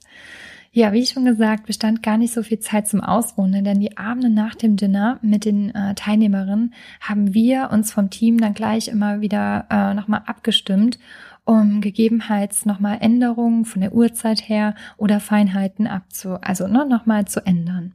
Ja, 0.77 0.93
wie 0.93 1.07
schon 1.07 1.25
gesagt, 1.25 1.67
bestand 1.67 2.03
gar 2.03 2.19
nicht 2.19 2.35
so 2.35 2.43
viel 2.43 2.59
Zeit 2.59 2.89
zum 2.89 3.01
Ausruhen, 3.01 3.63
denn 3.63 3.79
die 3.79 3.97
Abende 3.97 4.29
nach 4.29 4.57
dem 4.57 4.75
Dinner 4.75 5.21
mit 5.23 5.45
den 5.45 5.73
äh, 5.73 5.95
Teilnehmerinnen 5.95 6.75
haben 7.01 7.33
wir 7.33 7.71
uns 7.71 7.93
vom 7.93 8.11
Team 8.11 8.39
dann 8.39 8.55
gleich 8.55 8.89
immer 8.89 9.21
wieder 9.21 9.69
äh, 9.71 9.95
nochmal 9.95 10.23
abgestimmt, 10.27 10.99
um 11.45 11.81
gegebenenfalls 11.81 12.67
nochmal 12.67 12.99
Änderungen 13.01 13.67
von 13.67 13.83
der 13.83 13.95
Uhrzeit 13.95 14.49
her 14.49 14.75
oder 14.97 15.21
Feinheiten 15.21 15.87
abzu, 15.87 16.39
also 16.41 16.67
ne, 16.67 16.85
nochmal 16.85 17.25
zu 17.27 17.47
ändern. 17.47 17.95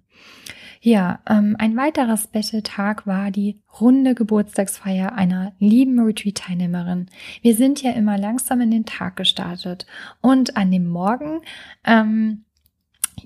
Ja, 0.80 1.20
ähm, 1.28 1.58
ein 1.60 1.76
weiterer 1.76 2.16
Special-Tag 2.16 3.06
war 3.06 3.30
die 3.30 3.60
runde 3.82 4.16
Geburtstagsfeier 4.16 5.12
einer 5.16 5.52
lieben 5.60 6.00
Retreat-Teilnehmerin. 6.00 7.08
Wir 7.42 7.56
sind 7.58 7.84
ja 7.84 7.92
immer 7.92 8.18
langsam 8.18 8.62
in 8.62 8.72
den 8.72 8.86
Tag 8.86 9.18
gestartet 9.18 9.86
und 10.22 10.56
an 10.56 10.72
dem 10.72 10.88
Morgen 10.88 11.42
ähm, 11.84 12.46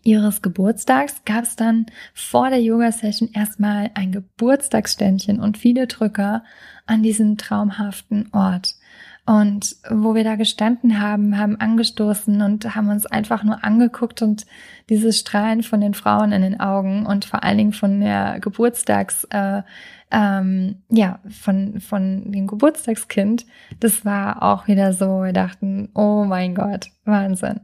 ihres 0.03 0.41
Geburtstags 0.41 1.23
gab 1.25 1.43
es 1.43 1.56
dann 1.56 1.86
vor 2.13 2.49
der 2.49 2.62
Yoga-Session 2.62 3.29
erstmal 3.34 3.91
ein 3.93 4.12
Geburtstagsständchen 4.12 5.39
und 5.39 5.58
viele 5.58 5.88
Drücker 5.88 6.43
an 6.86 7.03
diesem 7.03 7.38
traumhaften 7.38 8.29
Ort. 8.34 8.75
Und 9.25 9.77
wo 9.89 10.15
wir 10.15 10.25
da 10.25 10.36
gestanden 10.36 10.99
haben, 10.99 11.38
haben 11.38 11.58
angestoßen 11.58 12.41
und 12.41 12.75
haben 12.75 12.89
uns 12.89 13.06
einfach 13.06 13.43
nur 13.43 13.63
angeguckt 13.63 14.21
und 14.21 14.45
dieses 14.89 15.19
Strahlen 15.19 15.63
von 15.63 15.79
den 15.79 15.93
Frauen 15.93 16.34
in 16.34 16.41
den 16.41 16.60
Augen 16.60 17.06
und 17.06 17.23
vor 17.23 17.41
allen 17.41 17.58
Dingen 17.58 17.73
von 17.73 18.01
der 18.01 18.41
Geburtstags, 18.41 19.23
äh, 19.29 19.62
ähm, 20.13 20.76
ja, 20.89 21.19
von, 21.28 21.82
von 21.82 22.32
dem 22.32 22.45
Geburtstagskind, 22.45 23.45
das 23.80 24.06
war 24.06 24.43
auch 24.43 24.67
wieder 24.67 24.93
so, 24.93 25.23
wir 25.23 25.34
dachten, 25.34 25.89
oh 25.95 26.23
mein 26.23 26.54
Gott, 26.54 26.91
Wahnsinn. 27.04 27.62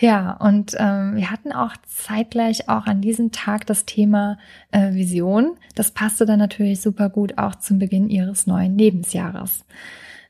Ja, 0.00 0.32
und 0.32 0.74
ähm, 0.78 1.14
wir 1.14 1.30
hatten 1.30 1.52
auch 1.52 1.76
zeitgleich 1.86 2.68
auch 2.68 2.86
an 2.86 3.00
diesem 3.00 3.30
Tag 3.30 3.66
das 3.66 3.86
Thema 3.86 4.38
äh, 4.72 4.92
Vision. 4.92 5.56
Das 5.76 5.92
passte 5.92 6.26
dann 6.26 6.40
natürlich 6.40 6.80
super 6.82 7.08
gut 7.08 7.38
auch 7.38 7.54
zum 7.54 7.78
Beginn 7.78 8.10
ihres 8.10 8.48
neuen 8.48 8.76
Lebensjahres. 8.76 9.64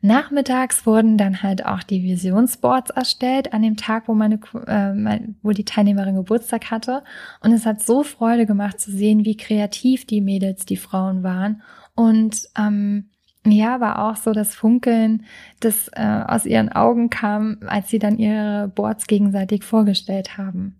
Nachmittags 0.04 0.84
wurden 0.84 1.16
dann 1.16 1.42
halt 1.42 1.64
auch 1.64 1.82
die 1.82 2.02
Visionsboards 2.02 2.90
erstellt 2.90 3.54
an 3.54 3.62
dem 3.62 3.78
Tag, 3.78 4.06
wo 4.06 4.12
meine, 4.12 4.34
äh, 4.66 5.20
wo 5.42 5.52
die 5.52 5.64
Teilnehmerin 5.64 6.16
Geburtstag 6.16 6.70
hatte. 6.70 7.02
Und 7.40 7.52
es 7.52 7.64
hat 7.64 7.82
so 7.82 8.02
Freude 8.02 8.44
gemacht 8.44 8.78
zu 8.78 8.90
sehen, 8.90 9.24
wie 9.24 9.38
kreativ 9.38 10.06
die 10.06 10.20
Mädels, 10.20 10.66
die 10.66 10.76
Frauen 10.76 11.22
waren. 11.22 11.62
Und 11.94 12.42
ähm, 12.58 13.08
ja, 13.46 13.80
war 13.80 14.10
auch 14.10 14.16
so 14.16 14.32
das 14.32 14.54
Funkeln, 14.54 15.24
das 15.60 15.88
äh, 15.94 16.22
aus 16.26 16.44
ihren 16.44 16.70
Augen 16.70 17.08
kam, 17.08 17.60
als 17.66 17.88
sie 17.88 17.98
dann 17.98 18.18
ihre 18.18 18.70
Boards 18.74 19.06
gegenseitig 19.06 19.64
vorgestellt 19.64 20.36
haben. 20.36 20.76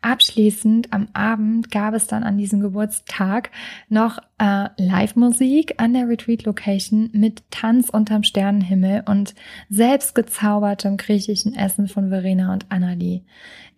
Abschließend 0.00 0.92
am 0.92 1.08
Abend 1.12 1.70
gab 1.70 1.94
es 1.94 2.06
dann 2.06 2.24
an 2.24 2.36
diesem 2.36 2.60
Geburtstag 2.60 3.50
noch 3.88 4.18
äh, 4.38 4.68
Live-Musik 4.76 5.74
an 5.76 5.94
der 5.94 6.08
Retreat-Location 6.08 7.10
mit 7.12 7.44
Tanz 7.50 7.88
unterm 7.88 8.24
Sternenhimmel 8.24 9.04
und 9.06 9.34
selbst 9.68 10.14
gezaubertem 10.14 10.96
griechischen 10.96 11.54
Essen 11.54 11.86
von 11.86 12.08
Verena 12.08 12.52
und 12.52 12.66
Annalie. 12.70 13.22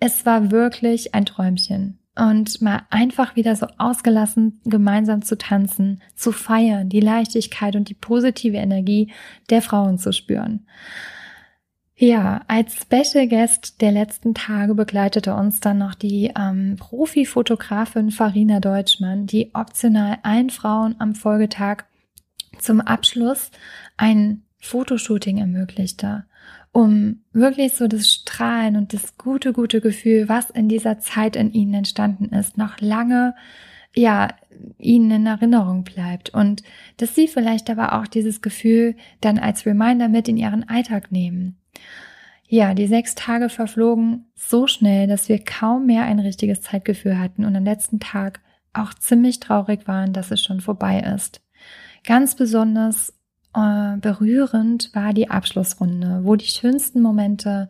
Es 0.00 0.24
war 0.24 0.50
wirklich 0.50 1.14
ein 1.14 1.26
Träumchen. 1.26 1.98
Und 2.16 2.62
mal 2.62 2.82
einfach 2.90 3.34
wieder 3.34 3.56
so 3.56 3.66
ausgelassen 3.76 4.60
gemeinsam 4.64 5.22
zu 5.22 5.36
tanzen, 5.36 6.00
zu 6.14 6.30
feiern, 6.30 6.88
die 6.88 7.00
Leichtigkeit 7.00 7.74
und 7.74 7.88
die 7.88 7.94
positive 7.94 8.56
Energie 8.56 9.12
der 9.50 9.62
Frauen 9.62 9.98
zu 9.98 10.12
spüren. 10.12 10.64
Ja, 11.96 12.42
als 12.48 12.74
Special 12.74 13.28
Guest 13.28 13.80
der 13.80 13.92
letzten 13.92 14.34
Tage 14.34 14.74
begleitete 14.74 15.34
uns 15.34 15.60
dann 15.60 15.78
noch 15.78 15.94
die 15.94 16.32
ähm, 16.36 16.76
Profi-Fotografin 16.76 18.10
Farina 18.10 18.58
Deutschmann, 18.58 19.26
die 19.26 19.50
optional 19.54 20.18
allen 20.24 20.50
Frauen 20.50 20.96
am 20.98 21.14
Folgetag 21.14 21.84
zum 22.58 22.80
Abschluss 22.80 23.52
ein 23.96 24.42
Fotoshooting 24.58 25.38
ermöglichte, 25.38 26.24
um 26.72 27.20
wirklich 27.32 27.74
so 27.74 27.86
das 27.86 28.10
Strahlen 28.10 28.74
und 28.74 28.92
das 28.92 29.16
gute, 29.16 29.52
gute 29.52 29.80
Gefühl, 29.80 30.28
was 30.28 30.50
in 30.50 30.68
dieser 30.68 30.98
Zeit 30.98 31.36
in 31.36 31.52
ihnen 31.52 31.74
entstanden 31.74 32.34
ist, 32.34 32.58
noch 32.58 32.80
lange 32.80 33.36
ja, 33.94 34.28
ihnen 34.78 35.10
in 35.10 35.26
Erinnerung 35.26 35.84
bleibt 35.84 36.30
und 36.30 36.62
dass 36.96 37.14
sie 37.14 37.28
vielleicht 37.28 37.70
aber 37.70 37.94
auch 37.94 38.06
dieses 38.06 38.42
Gefühl 38.42 38.96
dann 39.20 39.38
als 39.38 39.66
Reminder 39.66 40.08
mit 40.08 40.28
in 40.28 40.36
ihren 40.36 40.68
Alltag 40.68 41.12
nehmen. 41.12 41.56
Ja, 42.46 42.74
die 42.74 42.86
sechs 42.86 43.14
Tage 43.14 43.48
verflogen 43.48 44.26
so 44.34 44.66
schnell, 44.66 45.06
dass 45.06 45.28
wir 45.28 45.42
kaum 45.42 45.86
mehr 45.86 46.04
ein 46.04 46.18
richtiges 46.18 46.60
Zeitgefühl 46.60 47.18
hatten 47.18 47.44
und 47.44 47.56
am 47.56 47.64
letzten 47.64 48.00
Tag 48.00 48.40
auch 48.72 48.94
ziemlich 48.94 49.40
traurig 49.40 49.86
waren, 49.88 50.12
dass 50.12 50.30
es 50.30 50.42
schon 50.42 50.60
vorbei 50.60 51.00
ist. 51.00 51.40
Ganz 52.04 52.34
besonders 52.34 53.14
äh, 53.54 53.96
berührend 53.96 54.94
war 54.94 55.14
die 55.14 55.30
Abschlussrunde, 55.30 56.20
wo 56.24 56.36
die 56.36 56.46
schönsten 56.46 57.00
Momente 57.00 57.68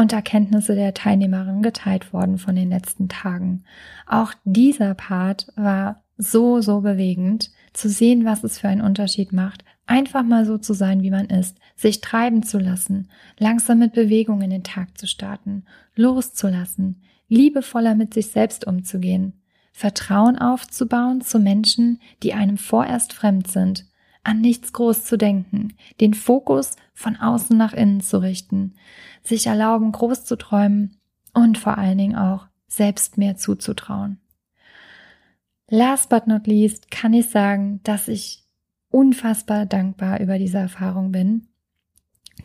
und 0.00 0.14
Erkenntnisse 0.14 0.74
der 0.74 0.94
Teilnehmerin 0.94 1.60
geteilt 1.60 2.14
wurden 2.14 2.38
von 2.38 2.56
den 2.56 2.70
letzten 2.70 3.10
Tagen. 3.10 3.64
Auch 4.06 4.32
dieser 4.44 4.94
Part 4.94 5.48
war 5.56 6.02
so, 6.16 6.62
so 6.62 6.80
bewegend, 6.80 7.50
zu 7.74 7.90
sehen, 7.90 8.24
was 8.24 8.42
es 8.42 8.58
für 8.58 8.68
einen 8.68 8.80
Unterschied 8.80 9.34
macht, 9.34 9.62
einfach 9.86 10.22
mal 10.22 10.46
so 10.46 10.56
zu 10.56 10.72
sein, 10.72 11.02
wie 11.02 11.10
man 11.10 11.26
ist, 11.26 11.58
sich 11.76 12.00
treiben 12.00 12.42
zu 12.42 12.58
lassen, 12.58 13.10
langsam 13.38 13.78
mit 13.78 13.92
Bewegung 13.92 14.40
in 14.40 14.48
den 14.48 14.64
Tag 14.64 14.96
zu 14.96 15.06
starten, 15.06 15.64
loszulassen, 15.96 17.02
liebevoller 17.28 17.94
mit 17.94 18.14
sich 18.14 18.28
selbst 18.28 18.66
umzugehen, 18.66 19.34
Vertrauen 19.70 20.38
aufzubauen 20.38 21.20
zu 21.20 21.38
Menschen, 21.38 22.00
die 22.22 22.32
einem 22.32 22.56
vorerst 22.56 23.12
fremd 23.12 23.48
sind, 23.48 23.84
an 24.22 24.40
nichts 24.40 24.72
groß 24.72 25.04
zu 25.04 25.16
denken, 25.16 25.74
den 26.00 26.14
Fokus 26.14 26.76
von 26.92 27.16
außen 27.16 27.56
nach 27.56 27.72
innen 27.72 28.00
zu 28.00 28.18
richten, 28.18 28.74
sich 29.22 29.46
erlauben, 29.46 29.92
groß 29.92 30.24
zu 30.24 30.36
träumen 30.36 30.96
und 31.32 31.58
vor 31.58 31.78
allen 31.78 31.98
Dingen 31.98 32.16
auch 32.16 32.46
selbst 32.66 33.18
mehr 33.18 33.36
zuzutrauen. 33.36 34.18
Last 35.68 36.08
but 36.08 36.26
not 36.26 36.46
least 36.46 36.90
kann 36.90 37.12
ich 37.14 37.28
sagen, 37.30 37.80
dass 37.84 38.08
ich 38.08 38.44
unfassbar 38.90 39.66
dankbar 39.66 40.20
über 40.20 40.38
diese 40.38 40.58
Erfahrung 40.58 41.12
bin. 41.12 41.46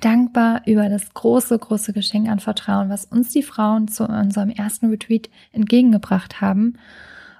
Dankbar 0.01 0.61
über 0.65 0.89
das 0.89 1.13
große, 1.13 1.57
große 1.57 1.93
Geschenk 1.93 2.29
an 2.29 2.39
Vertrauen, 2.39 2.89
was 2.89 3.05
uns 3.05 3.31
die 3.31 3.43
Frauen 3.43 3.88
zu 3.88 4.07
unserem 4.07 4.49
ersten 4.49 4.89
Retreat 4.89 5.29
entgegengebracht 5.51 6.41
haben. 6.41 6.77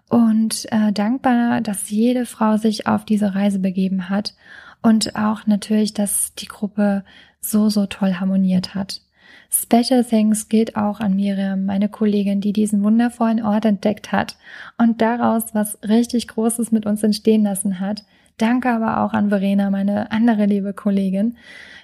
Und 0.09 0.67
äh, 0.71 0.91
dankbar, 0.91 1.61
dass 1.61 1.89
jede 1.89 2.25
Frau 2.25 2.57
sich 2.57 2.87
auf 2.87 3.05
diese 3.05 3.33
Reise 3.35 3.59
begeben 3.59 4.09
hat 4.09 4.35
und 4.81 5.15
auch 5.15 5.47
natürlich, 5.47 5.93
dass 5.93 6.35
die 6.35 6.45
Gruppe 6.45 7.03
so, 7.41 7.69
so 7.69 7.85
toll 7.85 8.13
harmoniert 8.15 8.75
hat. 8.75 9.01
Special 9.49 10.03
Thanks 10.03 10.49
gilt 10.49 10.75
auch 10.75 10.99
an 10.99 11.15
Miriam, 11.15 11.65
meine 11.65 11.89
Kollegin, 11.89 12.41
die 12.41 12.53
diesen 12.53 12.83
wundervollen 12.83 13.43
Ort 13.43 13.65
entdeckt 13.65 14.11
hat 14.11 14.37
und 14.77 15.01
daraus 15.01 15.53
was 15.53 15.79
richtig 15.87 16.27
Großes 16.27 16.71
mit 16.71 16.85
uns 16.85 17.03
entstehen 17.03 17.43
lassen 17.43 17.79
hat. 17.79 18.03
Danke 18.37 18.69
aber 18.69 19.01
auch 19.01 19.13
an 19.13 19.29
Verena, 19.29 19.69
meine 19.69 20.11
andere 20.11 20.45
liebe 20.45 20.73
Kollegin, 20.73 21.37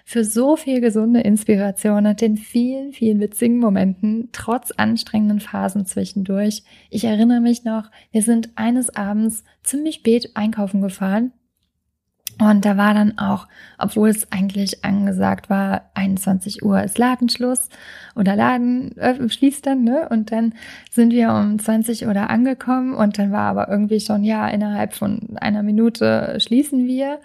für 0.03 0.25
so 0.25 0.57
viel 0.57 0.81
gesunde 0.81 1.21
Inspiration 1.21 2.05
und 2.05 2.19
den 2.19 2.35
vielen, 2.35 2.91
vielen 2.91 3.21
witzigen 3.21 3.57
Momenten, 3.57 4.29
trotz 4.33 4.71
anstrengenden 4.71 5.39
Phasen 5.39 5.85
zwischendurch. 5.85 6.63
Ich 6.89 7.05
erinnere 7.05 7.39
mich 7.39 7.63
noch, 7.63 7.89
wir 8.11 8.21
sind 8.21 8.49
eines 8.55 8.93
Abends 8.93 9.45
ziemlich 9.63 9.95
spät 9.95 10.31
einkaufen 10.35 10.81
gefahren 10.81 11.31
Und 12.39 12.65
da 12.65 12.77
war 12.77 12.93
dann 12.93 13.17
auch, 13.17 13.47
obwohl 13.77 14.09
es 14.09 14.31
eigentlich 14.31 14.83
angesagt 14.83 15.49
war, 15.49 15.89
21 15.93 16.63
Uhr 16.63 16.83
ist 16.83 16.97
Ladenschluss 16.97 17.69
oder 18.15 18.35
Laden 18.35 18.97
äh, 18.97 19.29
schließt 19.29 19.65
dann, 19.65 19.83
ne? 19.83 20.07
Und 20.09 20.31
dann 20.31 20.53
sind 20.89 21.11
wir 21.11 21.31
um 21.31 21.59
20 21.59 22.07
Uhr 22.07 22.13
da 22.13 22.25
angekommen 22.25 22.93
und 22.93 23.17
dann 23.17 23.31
war 23.31 23.49
aber 23.49 23.69
irgendwie 23.69 23.99
schon, 23.99 24.23
ja, 24.23 24.47
innerhalb 24.47 24.93
von 24.93 25.37
einer 25.39 25.63
Minute 25.63 26.37
schließen 26.39 26.87
wir. 26.87 27.19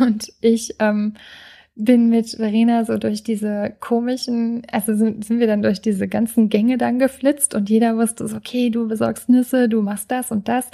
Und 0.00 0.32
ich 0.40 0.74
ähm, 0.80 1.14
bin 1.76 2.08
mit 2.08 2.30
Verena 2.30 2.84
so 2.84 2.96
durch 2.96 3.22
diese 3.22 3.74
komischen, 3.80 4.62
also 4.72 4.94
sind, 4.94 5.24
sind 5.24 5.38
wir 5.38 5.46
dann 5.46 5.62
durch 5.62 5.80
diese 5.80 6.08
ganzen 6.08 6.48
Gänge 6.48 6.78
dann 6.78 6.98
geflitzt 6.98 7.54
und 7.54 7.68
jeder 7.68 7.96
wusste 7.96 8.26
so, 8.26 8.36
okay, 8.36 8.70
du 8.70 8.88
besorgst 8.88 9.28
Nüsse, 9.28 9.68
du 9.68 9.82
machst 9.82 10.10
das 10.10 10.30
und 10.30 10.48
das. 10.48 10.70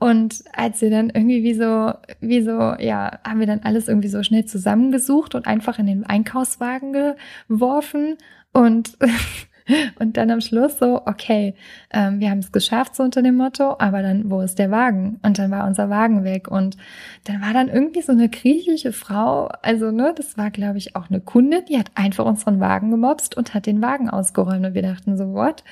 Und 0.00 0.42
als 0.54 0.80
wir 0.80 0.90
dann 0.90 1.10
irgendwie 1.10 1.42
wie 1.42 1.54
so, 1.54 1.92
wie 2.20 2.40
so, 2.40 2.50
ja, 2.50 3.20
haben 3.22 3.38
wir 3.38 3.46
dann 3.46 3.60
alles 3.60 3.86
irgendwie 3.86 4.08
so 4.08 4.22
schnell 4.22 4.46
zusammengesucht 4.46 5.34
und 5.34 5.46
einfach 5.46 5.78
in 5.78 5.86
den 5.86 6.04
Einkaufswagen 6.04 7.14
geworfen 7.48 8.16
und 8.52 8.96
und 9.98 10.16
dann 10.16 10.30
am 10.30 10.40
Schluss 10.40 10.78
so, 10.78 11.02
okay, 11.06 11.54
ähm, 11.92 12.18
wir 12.18 12.30
haben 12.30 12.38
es 12.38 12.50
geschafft, 12.50 12.96
so 12.96 13.02
unter 13.02 13.22
dem 13.22 13.36
Motto, 13.36 13.76
aber 13.78 14.02
dann, 14.02 14.30
wo 14.30 14.40
ist 14.40 14.58
der 14.58 14.70
Wagen? 14.70 15.20
Und 15.22 15.38
dann 15.38 15.50
war 15.50 15.66
unser 15.66 15.90
Wagen 15.90 16.24
weg. 16.24 16.48
Und 16.48 16.78
dann 17.24 17.42
war 17.42 17.52
dann 17.52 17.68
irgendwie 17.68 18.02
so 18.02 18.12
eine 18.12 18.30
griechische 18.30 18.92
Frau, 18.92 19.48
also, 19.62 19.90
ne, 19.90 20.14
das 20.16 20.38
war, 20.38 20.50
glaube 20.50 20.78
ich, 20.78 20.96
auch 20.96 21.10
eine 21.10 21.20
Kundin, 21.20 21.64
die 21.68 21.78
hat 21.78 21.90
einfach 21.94 22.24
unseren 22.24 22.58
Wagen 22.58 22.90
gemobst 22.90 23.36
und 23.36 23.54
hat 23.54 23.66
den 23.66 23.82
Wagen 23.82 24.08
ausgeräumt. 24.08 24.64
Und 24.64 24.74
wir 24.74 24.82
dachten 24.82 25.16
so, 25.16 25.32
what? 25.34 25.62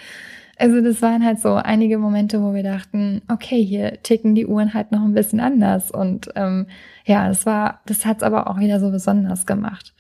Also 0.59 0.81
das 0.81 1.01
waren 1.03 1.25
halt 1.25 1.41
so 1.41 1.55
einige 1.55 1.99
Momente, 1.99 2.43
wo 2.43 2.53
wir 2.53 2.65
dachten, 2.65 3.23
okay, 3.29 3.65
hier 3.65 4.03
ticken 4.03 4.35
die 4.35 4.47
Uhren 4.47 4.75
halt 4.75 4.91
noch 4.91 5.03
ein 5.05 5.15
bisschen 5.15 5.39
anders. 5.39 5.91
Und 5.93 6.31
ähm, 6.35 6.67
ja, 7.05 7.29
das 7.29 7.47
war, 7.47 7.81
das 7.87 8.05
hat's 8.05 8.25
aber 8.25 8.51
auch 8.51 8.59
wieder 8.59 8.81
so 8.81 8.91
besonders 8.91 9.47
gemacht. 9.47 9.95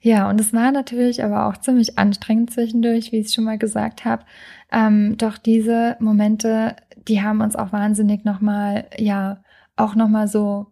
Ja, 0.00 0.28
und 0.28 0.40
es 0.40 0.52
war 0.52 0.72
natürlich 0.72 1.22
aber 1.22 1.46
auch 1.46 1.56
ziemlich 1.58 1.96
anstrengend 1.96 2.50
zwischendurch, 2.52 3.12
wie 3.12 3.20
ich 3.20 3.32
schon 3.32 3.44
mal 3.44 3.56
gesagt 3.56 4.04
habe. 4.04 4.24
Ähm, 4.72 5.16
doch 5.16 5.38
diese 5.38 5.96
Momente, 6.00 6.74
die 7.08 7.22
haben 7.22 7.40
uns 7.40 7.54
auch 7.54 7.72
wahnsinnig 7.72 8.24
nochmal, 8.24 8.86
ja, 8.98 9.42
auch 9.76 9.94
nochmal 9.94 10.26
so 10.28 10.66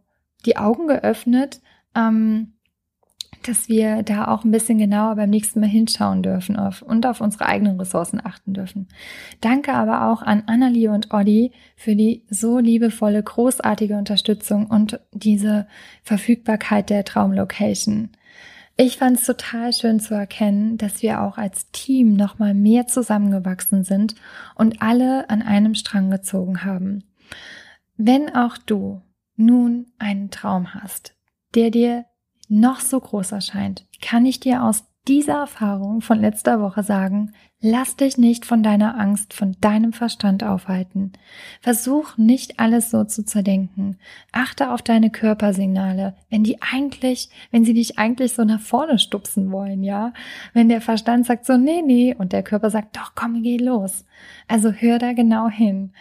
die 0.45 0.57
Augen 0.57 0.89
geöffnet. 0.89 1.61
Ähm, 1.95 2.55
dass 3.43 3.69
wir 3.69 4.03
da 4.03 4.29
auch 4.29 4.45
ein 4.45 4.51
bisschen 4.51 4.79
genauer 4.79 5.17
beim 5.17 5.31
nächsten 5.31 5.61
Mal 5.61 5.69
hinschauen 5.69 6.23
dürfen 6.23 6.57
und 6.57 7.07
auf 7.07 7.21
unsere 7.21 7.47
eigenen 7.47 7.79
Ressourcen 7.79 8.21
achten 8.25 8.55
dürfen. 8.55 8.89
Danke 9.41 9.73
aber 9.73 10.11
auch 10.11 10.23
an 10.23 10.45
Annalie 10.47 10.91
und 10.91 11.13
Oddi 11.13 11.53
für 11.77 11.97
die 11.97 12.25
so 12.29 12.59
liebevolle, 12.59 13.23
großartige 13.23 13.97
Unterstützung 13.97 14.67
und 14.67 15.01
diese 15.13 15.67
Verfügbarkeit 16.03 16.91
der 16.91 17.05
Traumlocation. 17.05 18.11
Ich 18.77 18.97
fand 18.97 19.19
es 19.19 19.27
total 19.27 19.73
schön 19.73 20.01
zu 20.01 20.15
erkennen, 20.15 20.79
dass 20.79 21.03
wir 21.03 21.21
auch 21.21 21.37
als 21.37 21.71
Team 21.73 22.15
nochmal 22.15 22.55
mehr 22.55 22.87
zusammengewachsen 22.87 23.85
sind 23.85 24.15
und 24.55 24.81
alle 24.81 25.29
an 25.29 25.43
einem 25.43 25.75
Strang 25.75 26.11
gezogen 26.11 26.65
haben. 26.65 27.05
Wenn 27.97 28.35
auch 28.35 28.57
du 28.57 29.03
nun 29.37 29.87
einen 29.99 30.31
Traum 30.31 30.75
hast, 30.75 31.15
der 31.55 31.71
dir 31.71 32.07
noch 32.53 32.81
so 32.81 33.01
groß 33.01 33.33
erscheint, 33.33 33.87
kann 34.01 34.27
ich 34.27 34.39
dir 34.39 34.63
aus 34.63 34.85
dieser 35.09 35.39
Erfahrung 35.39 36.01
von 36.01 36.21
letzter 36.21 36.61
Woche 36.61 36.85
sagen, 36.85 37.33
lass 37.61 37.97
dich 37.97 38.19
nicht 38.19 38.45
von 38.47 38.63
deiner 38.63 38.97
Angst, 38.99 39.35
von 39.35 39.57
deinem 39.61 39.93
Verstand 39.93 40.45
aufhalten. 40.45 41.13
Versuch 41.61 42.17
nicht 42.19 42.61
alles 42.61 42.91
so 42.91 43.03
zu 43.03 43.25
zerdenken. 43.25 43.97
Achte 44.31 44.71
auf 44.71 44.81
deine 44.81 45.11
Körpersignale, 45.11 46.15
wenn 46.31 46.45
die 46.45 46.63
eigentlich, 46.63 47.31
wenn 47.51 47.65
sie 47.65 47.75
dich 47.75 47.99
eigentlich 47.99 48.35
so 48.35 48.45
nach 48.45 48.61
vorne 48.61 49.01
stupsen 49.01 49.51
wollen, 49.51 49.83
ja? 49.83 50.13
Wenn 50.53 50.69
der 50.69 50.81
Verstand 50.81 51.27
sagt 51.27 51.47
so, 51.47 51.57
nee, 51.57 51.83
nee, 51.83 52.15
und 52.17 52.33
der 52.33 52.45
Körper 52.45 52.71
sagt, 52.71 52.97
doch, 52.97 53.13
komm, 53.17 53.43
geh 53.43 53.57
los. 53.57 54.05
Also 54.47 54.71
hör 54.71 55.01
da 55.01 55.15
genau 55.15 55.49
hin 55.49 55.93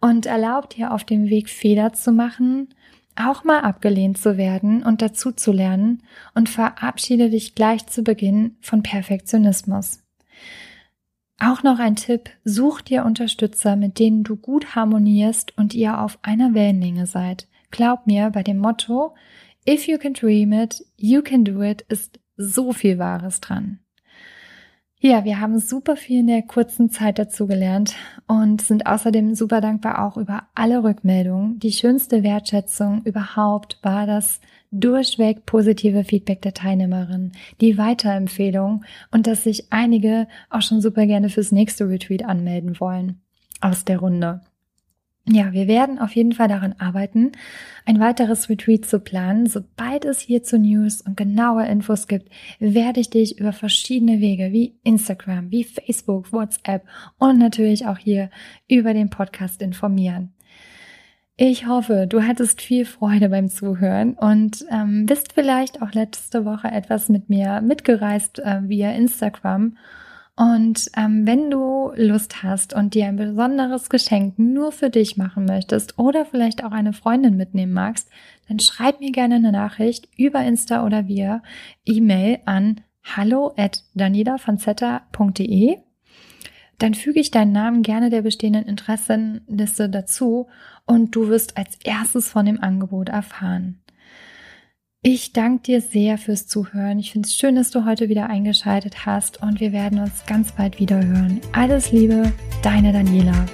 und 0.00 0.24
erlaub 0.24 0.70
dir 0.70 0.94
auf 0.94 1.04
dem 1.04 1.28
Weg 1.28 1.50
Fehler 1.50 1.92
zu 1.92 2.10
machen, 2.10 2.68
auch 3.16 3.44
mal 3.44 3.60
abgelehnt 3.60 4.18
zu 4.18 4.36
werden 4.36 4.82
und 4.82 5.02
dazu 5.02 5.32
zu 5.32 5.52
lernen 5.52 6.02
und 6.34 6.48
verabschiede 6.48 7.30
dich 7.30 7.54
gleich 7.54 7.86
zu 7.86 8.02
Beginn 8.02 8.56
von 8.60 8.82
Perfektionismus. 8.82 10.02
Auch 11.38 11.62
noch 11.62 11.78
ein 11.78 11.96
Tipp, 11.96 12.30
such 12.44 12.80
dir 12.80 13.04
Unterstützer, 13.04 13.76
mit 13.76 13.98
denen 13.98 14.24
du 14.24 14.36
gut 14.36 14.74
harmonierst 14.74 15.56
und 15.58 15.74
ihr 15.74 16.00
auf 16.00 16.18
einer 16.22 16.54
Wellenlänge 16.54 17.06
seid. 17.06 17.46
Glaub 17.70 18.06
mir, 18.06 18.30
bei 18.30 18.42
dem 18.42 18.58
Motto, 18.58 19.14
if 19.68 19.86
you 19.86 19.98
can 19.98 20.14
dream 20.14 20.52
it, 20.52 20.84
you 20.96 21.20
can 21.20 21.44
do 21.44 21.62
it, 21.62 21.82
ist 21.88 22.20
so 22.36 22.72
viel 22.72 22.98
Wahres 22.98 23.40
dran. 23.40 23.80
Ja, 24.98 25.24
wir 25.24 25.40
haben 25.40 25.58
super 25.58 25.94
viel 25.94 26.20
in 26.20 26.26
der 26.26 26.42
kurzen 26.42 26.88
Zeit 26.90 27.18
dazu 27.18 27.46
gelernt 27.46 27.94
und 28.26 28.62
sind 28.62 28.86
außerdem 28.86 29.34
super 29.34 29.60
dankbar 29.60 30.04
auch 30.04 30.16
über 30.16 30.44
alle 30.54 30.82
Rückmeldungen. 30.82 31.58
Die 31.58 31.72
schönste 31.72 32.22
Wertschätzung 32.22 33.02
überhaupt 33.04 33.78
war 33.82 34.06
das 34.06 34.40
durchweg 34.70 35.44
positive 35.44 36.02
Feedback 36.02 36.40
der 36.40 36.54
Teilnehmerin, 36.54 37.32
die 37.60 37.76
Weiterempfehlung 37.76 38.84
und 39.10 39.26
dass 39.26 39.44
sich 39.44 39.70
einige 39.70 40.28
auch 40.48 40.62
schon 40.62 40.80
super 40.80 41.06
gerne 41.06 41.28
fürs 41.28 41.52
nächste 41.52 41.88
Retreat 41.88 42.24
anmelden 42.24 42.80
wollen 42.80 43.20
aus 43.60 43.84
der 43.84 43.98
Runde. 43.98 44.40
Ja, 45.28 45.52
wir 45.52 45.66
werden 45.66 45.98
auf 45.98 46.14
jeden 46.14 46.32
Fall 46.32 46.46
daran 46.46 46.74
arbeiten, 46.78 47.32
ein 47.84 47.98
weiteres 47.98 48.48
Retreat 48.48 48.84
zu 48.84 49.00
planen. 49.00 49.46
Sobald 49.46 50.04
es 50.04 50.20
hierzu 50.20 50.56
News 50.56 51.00
und 51.00 51.16
genaue 51.16 51.66
Infos 51.66 52.06
gibt, 52.06 52.30
werde 52.60 53.00
ich 53.00 53.10
dich 53.10 53.40
über 53.40 53.52
verschiedene 53.52 54.20
Wege 54.20 54.52
wie 54.52 54.78
Instagram, 54.84 55.50
wie 55.50 55.64
Facebook, 55.64 56.32
WhatsApp 56.32 56.84
und 57.18 57.38
natürlich 57.38 57.86
auch 57.86 57.98
hier 57.98 58.30
über 58.68 58.94
den 58.94 59.10
Podcast 59.10 59.62
informieren. 59.62 60.32
Ich 61.36 61.66
hoffe, 61.66 62.06
du 62.08 62.22
hattest 62.22 62.62
viel 62.62 62.86
Freude 62.86 63.28
beim 63.28 63.48
Zuhören 63.48 64.14
und 64.14 64.64
ähm, 64.70 65.06
bist 65.06 65.32
vielleicht 65.32 65.82
auch 65.82 65.92
letzte 65.92 66.44
Woche 66.44 66.68
etwas 66.68 67.08
mit 67.08 67.28
mir 67.28 67.60
mitgereist 67.62 68.38
äh, 68.38 68.60
via 68.62 68.92
Instagram 68.92 69.76
und 70.38 70.90
ähm, 70.94 71.26
wenn 71.26 71.50
du 71.50 71.92
Lust 71.96 72.42
hast 72.42 72.74
und 72.74 72.92
dir 72.92 73.06
ein 73.06 73.16
besonderes 73.16 73.88
Geschenk 73.88 74.38
nur 74.38 74.70
für 74.70 74.90
dich 74.90 75.16
machen 75.16 75.46
möchtest 75.46 75.98
oder 75.98 76.26
vielleicht 76.26 76.62
auch 76.62 76.72
eine 76.72 76.92
Freundin 76.92 77.38
mitnehmen 77.38 77.72
magst, 77.72 78.10
dann 78.46 78.58
schreib 78.60 79.00
mir 79.00 79.12
gerne 79.12 79.36
eine 79.36 79.50
Nachricht 79.50 80.10
über 80.18 80.42
Insta 80.42 80.84
oder 80.84 81.08
via 81.08 81.42
E-Mail 81.86 82.40
an 82.44 82.82
hallo 83.02 83.54
at 83.56 83.82
danielavanzetta.de. 83.94 85.78
Dann 86.78 86.92
füge 86.92 87.20
ich 87.20 87.30
deinen 87.30 87.52
Namen 87.52 87.82
gerne 87.82 88.10
der 88.10 88.20
bestehenden 88.20 88.66
Interessenliste 88.66 89.88
dazu 89.88 90.48
und 90.84 91.16
du 91.16 91.28
wirst 91.28 91.56
als 91.56 91.76
erstes 91.82 92.28
von 92.28 92.44
dem 92.44 92.62
Angebot 92.62 93.08
erfahren. 93.08 93.80
Ich 95.08 95.32
danke 95.32 95.62
dir 95.62 95.80
sehr 95.80 96.18
fürs 96.18 96.48
Zuhören. 96.48 96.98
Ich 96.98 97.12
finde 97.12 97.28
es 97.28 97.36
schön, 97.36 97.54
dass 97.54 97.70
du 97.70 97.84
heute 97.84 98.08
wieder 98.08 98.28
eingeschaltet 98.28 99.06
hast 99.06 99.40
und 99.40 99.60
wir 99.60 99.70
werden 99.70 100.00
uns 100.00 100.26
ganz 100.26 100.50
bald 100.50 100.80
wieder 100.80 100.96
hören. 100.96 101.40
Alles 101.52 101.92
Liebe, 101.92 102.32
deine 102.60 102.92
Daniela. 102.92 103.46